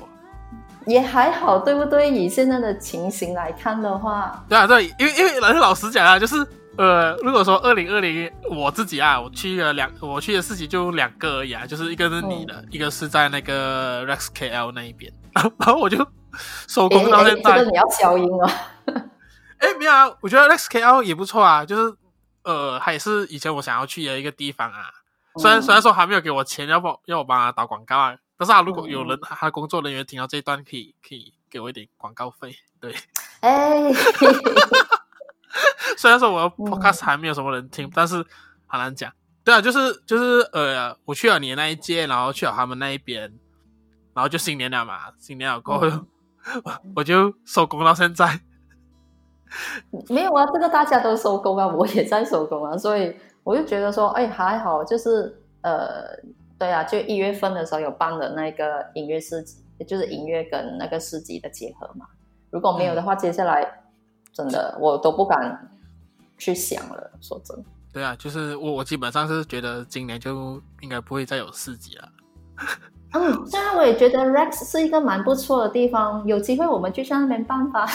[0.90, 2.10] 也还好，对不对？
[2.10, 6.36] 以现在的情形来看的话，对啊，对，因为因为老老实讲啊，就是
[6.78, 15.98] 呃，如果说二零二零我自己啊，我去了两，我去的市集就两个而已啊，就是一个是你的，嗯、一个是在那个 Rex KL 那一边， 然后我就
[16.68, 17.58] 收工到现在。
[17.60, 18.50] 这个你要消音哦。
[19.60, 21.94] 哎，没有啊，我觉得 Rex KL 也不错啊，就是
[22.44, 24.90] 呃，还是以前我想要去的一个地方啊。
[25.38, 28.16] 虽然、嗯、虽然说还没有给我钱，要不要我帮他打广告啊？
[28.40, 32.96] 但是啊，如果有人，他的工作人员听到这一段，可以可以给我一点广告费，对。
[33.42, 33.92] 哎，
[35.98, 38.16] 虽然说我的 podcast 还没有什么人听，嗯、但是
[38.66, 39.12] 很难讲。
[39.44, 43.24] 对啊，就是就是呃，我去了你的那一届，然后去了他们那一边，
[44.14, 46.08] 然后就新年了嘛，新年了过后，嗯、
[46.96, 48.40] 我就收工到现在。
[50.08, 53.14] 没有啊，这个大家都收工啊，我也在收工啊，所以
[53.44, 56.18] 我就觉得说，哎，还好，就是呃。
[56.60, 62.06] 对啊，就一月份的时候有办了那个音乐市集，就是音乐跟那个市集的结合嘛。
[62.52, 63.66] 如果没有的话，嗯、接下来
[64.34, 65.72] 真的我都不敢
[66.38, 67.12] 去想了。
[67.22, 67.64] 说真的，
[67.94, 72.10] 对啊，就是我我基本上是觉得今年就应该不会再有市集了。
[73.14, 77.88] 嗯，虽然我也觉得 Rex 是一个蛮不错的地方，有机会我们就去那边办吧。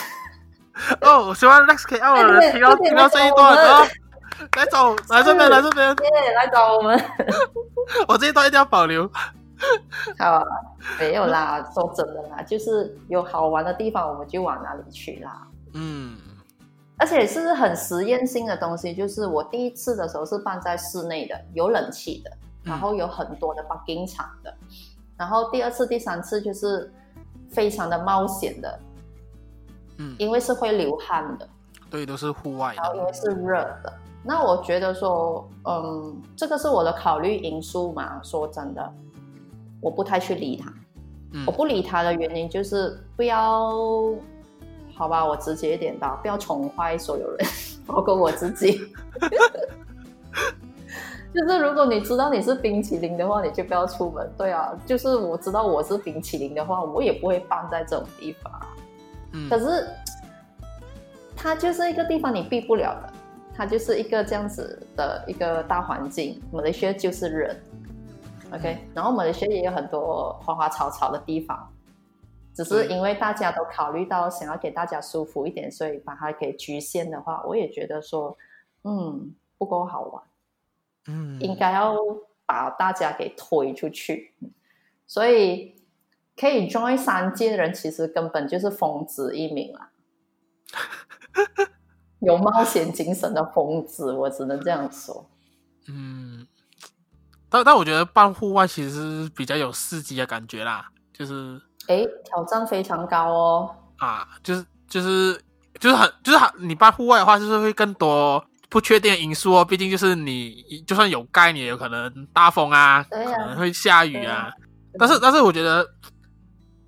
[1.03, 3.87] 哦，我希望 Rex 可以让我们听到听到这一段啊。
[4.57, 7.01] 来找，来这边，来这边，耶，来找我们。
[8.09, 9.11] 我这一段一定要保留。
[10.19, 10.45] 好啊，
[10.99, 15.47] 没有啦，说真的啦，就是有好玩的地方，我们就往哪里去啦。
[15.73, 16.19] 嗯，
[16.99, 22.31] 而且是很实验性的东西，就是我第一次的时候是办在室内的，有冷气的，
[22.63, 24.69] 然后有很多的 bugging 场的，嗯、
[25.17, 26.93] 然后第二次、第三次就是
[27.49, 28.81] 非常的冒险的，
[29.99, 31.49] 嗯，因为是会流汗的，
[31.89, 33.93] 对，都是户外的，然后因为是热的。
[34.25, 38.21] 那我觉得说，嗯，这个是我的考虑因素嘛。
[38.23, 38.93] 说真的，
[39.83, 40.73] 我不太去理他。
[41.33, 43.71] 嗯、我不理他的原因就是不要，
[44.95, 47.47] 好吧，我直接一点吧，不要宠坏所有人，
[47.87, 48.81] 包括我自己。
[51.35, 54.33] 就是如果你知道你是冰淇淋的话，你就不要出门。
[54.39, 58.53] 对啊，就是我知道我是冰淇淋的话，我也不会放在这种地方。
[59.33, 59.87] 嗯，可是
[61.37, 63.13] 它就是一个地方你避不了的，
[63.57, 66.43] 它就是一个这样子的一个大环境。
[66.53, 67.63] 马来西亚就是人
[68.53, 71.73] ，OK，嗯，然后马来西亚也有很多花花草草的地方，
[72.53, 78.37] 只是因为大家都考虑到想要给大家舒服一点，所以把它给局限的话，我也觉得说，
[78.83, 80.23] 嗯，不够好玩。
[81.07, 81.97] 嗯，应该要
[82.47, 84.35] 把大家给推出去，
[85.07, 85.77] 所以
[86.37, 89.91] 可以 join 三届的人，其实根本就是疯子一名啊，
[92.25, 95.29] 有冒险精神的疯子，我只能这样说。
[95.89, 96.47] 嗯，
[97.49, 103.75] 但但我觉得办户外其实比较有刺激的感觉啦，就是哎，挑战非常高哦。
[103.99, 105.41] 啊，就是就是
[105.79, 108.45] 就是很就是很，你办户外的话，就是会更多。
[108.71, 114.51] 不确定因素哦，毕竟就是你就算有盖，你也有可能大风啊，可能会下雨啊。
[114.99, 115.87] 但是但是我觉得，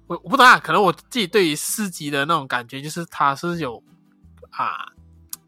[0.08, 3.80] 我我不懂啊，可能我自己对于四级的那种感觉，就是它是有
[4.50, 4.84] 啊，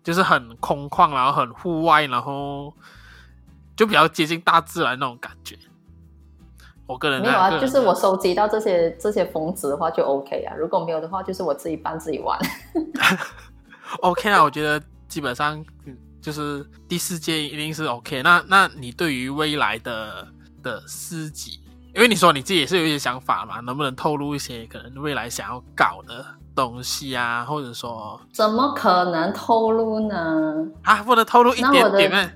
[0.09, 2.73] 就是很空旷，然后很户外，然后
[3.77, 5.55] 就比较接近大自然那种感觉。
[6.87, 12.39] 我个人没有啊，就是我收集到这些这些疯子的话就 OK 啊，如果没有的话，就是我自己办自己玩。
[14.01, 15.95] OK 啊，我觉得基本上嗯。
[16.21, 20.27] 就是第四届一定是 OK，那那你对于未来的
[20.63, 21.61] 的市集，
[21.95, 26.27] 因为你说你自己也是有一些想法嘛，能不能透露一些可能未来想要搞的
[26.59, 30.67] 东西啊，或者说怎么可能透露呢？
[30.83, 32.29] 啊，不能透露一点点吗？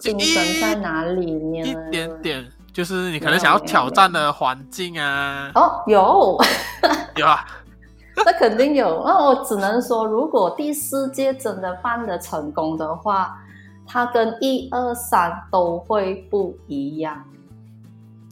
[0.00, 1.66] 精神在哪里面？
[1.66, 5.52] 一点点，就是你可能想要挑战的环境啊。
[5.54, 6.38] 哦，有，
[7.16, 7.44] 有啊。
[8.24, 13.36] 那肯定有，那我只能说，如果第四届真的办的成功的话，
[13.86, 17.22] 它跟一二三都会不一样。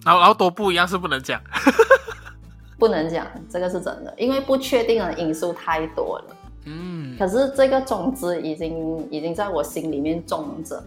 [0.02, 1.38] 然后，然后多不一样是不能讲，
[2.78, 6.36] 不能讲，这个是真的，因为不确定的因素太多了。
[6.64, 10.82] 嗯，可是这个种子已经已经在我心里面种着。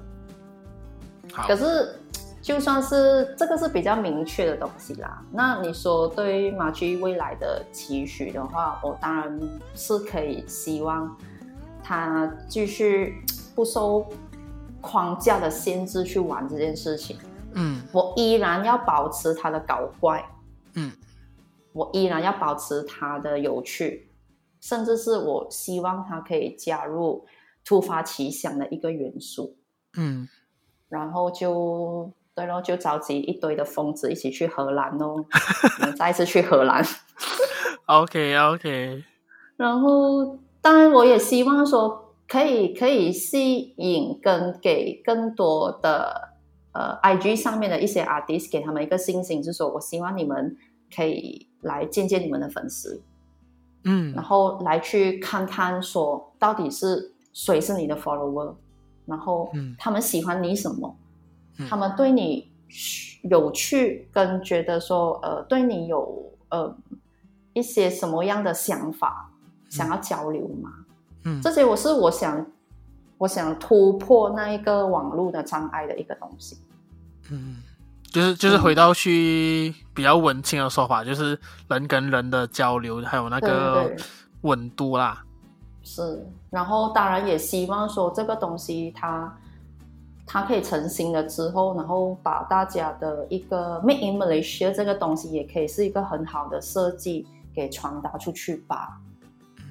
[1.33, 1.95] 好，可是。
[2.41, 9.39] 就算是这个是比较明确的东西啦，那你说对于马駒未来的期许的话，我当然
[9.75, 11.15] 是可以希望
[11.83, 13.21] 他继续
[13.53, 14.07] 不受
[14.79, 17.17] 框架的限制去玩这件事情。
[17.53, 20.25] 嗯，我依然要保持他的搞怪。
[20.75, 20.89] 嗯，
[21.73, 24.09] 我依然要保持它的有趣，
[24.59, 27.25] 甚至是我希望它可以加入
[27.63, 29.57] 突发奇想的一个元素。
[29.97, 30.27] 嗯，
[30.87, 32.11] 然后就。
[32.35, 35.25] 对咯，就召集一堆的疯子一起去荷兰哦，
[35.81, 36.81] 我们再一次去荷兰。
[37.85, 39.03] OK OK。
[39.57, 46.29] 然后，当然我也希望说，可以可以吸引跟给更多的
[46.71, 50.55] 呃 IG 上面的一些 artist，给他们一个信心，就是说我希望你们
[50.95, 53.01] 可以来见见你们的粉丝，
[53.83, 58.53] 嗯，然后来去看看说到底是谁是你的 follower，
[59.05, 60.95] 然后他们喜欢你什么。
[61.67, 62.49] 他们对你
[63.23, 66.73] 有趣，跟觉得说，呃，对你有呃
[67.51, 69.29] 一些什么样的想法，
[69.69, 70.71] 想要交流吗？
[71.25, 72.45] 嗯，这些我是我想，
[73.17, 76.59] 我想突破那一个网络的障碍的一个东西。
[77.29, 77.57] 嗯，
[78.11, 83.91] 就是就是回到去比较文青的说法，就是人跟人的交流，还有那个
[84.41, 85.23] 温度啦。
[85.83, 89.33] 是，然后当然也希望说这个东西它。
[90.31, 98.99] 它可以成型了之后，然后把大家的一个 make in Malaysia 这个东西，也可以是一个很好的设计给传达出去吧。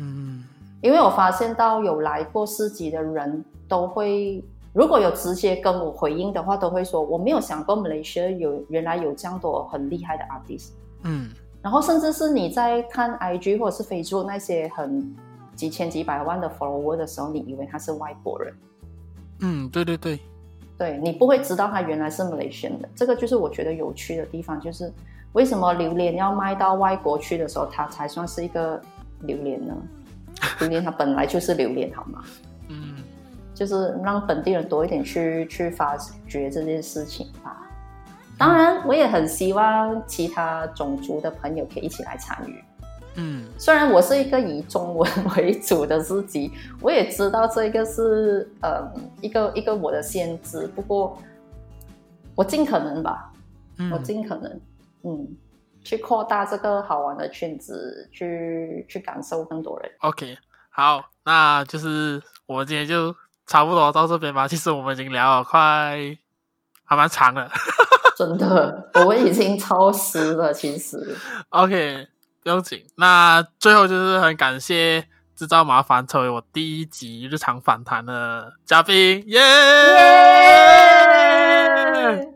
[0.00, 0.42] 嗯，
[0.80, 4.42] 因为我发现到有来过市集的人都会，
[4.78, 10.68] 如果有直接跟我回应的话，都会说我没有想过 Malaysia 有原来有这样多很厉害的 artist。
[11.02, 11.30] 嗯，
[11.60, 15.12] 然后甚至是你在看 IG 或者是 Facebook 那些很
[15.56, 18.54] 几千几百万的 follower 的时候，你以为他是外国人。
[19.40, 20.20] 嗯，对对对。
[20.78, 24.92] 对，你不会知道他原来是 Malaysian 的，这个就是我觉得有趣的地方，就是
[25.32, 28.80] 为什么榴莲要卖到外国去的时候，它才算是一个
[29.22, 29.74] 榴莲呢？
[30.60, 32.22] 榴莲它本来就是榴莲，好吗？
[33.58, 35.96] 嗯，就是让本地人多一点去去发
[36.28, 37.56] 掘这件事情吧。
[38.38, 42.62] 当然，我也很希望其他种族的朋友可以一起来参与。
[43.16, 48.88] 嗯，虽然我是一个以中文为主的自己，我也知道这个是呃
[49.20, 51.18] 一个一个我的限制，不过
[52.36, 53.32] 我尽可能吧，
[53.78, 54.60] 嗯、我尽可能
[55.02, 55.36] 嗯
[55.82, 59.90] 去扩大这个好玩的圈子，去去感受更多人。
[60.02, 60.38] OK，
[60.70, 63.12] 好，那就是我们今天就
[63.48, 64.46] 差不多到这边吧。
[64.46, 65.98] 其实我们已经聊了快
[66.84, 67.50] 还蛮长了。
[68.16, 71.16] 真的，我们已经超时了，其实。
[71.50, 72.06] OK，
[72.42, 72.84] 不用紧。
[72.96, 75.06] 那最后就是很感谢
[75.36, 79.94] 制造麻烦成为我第一集日常访谈的嘉宾，耶、yeah!
[81.94, 82.28] yeah!！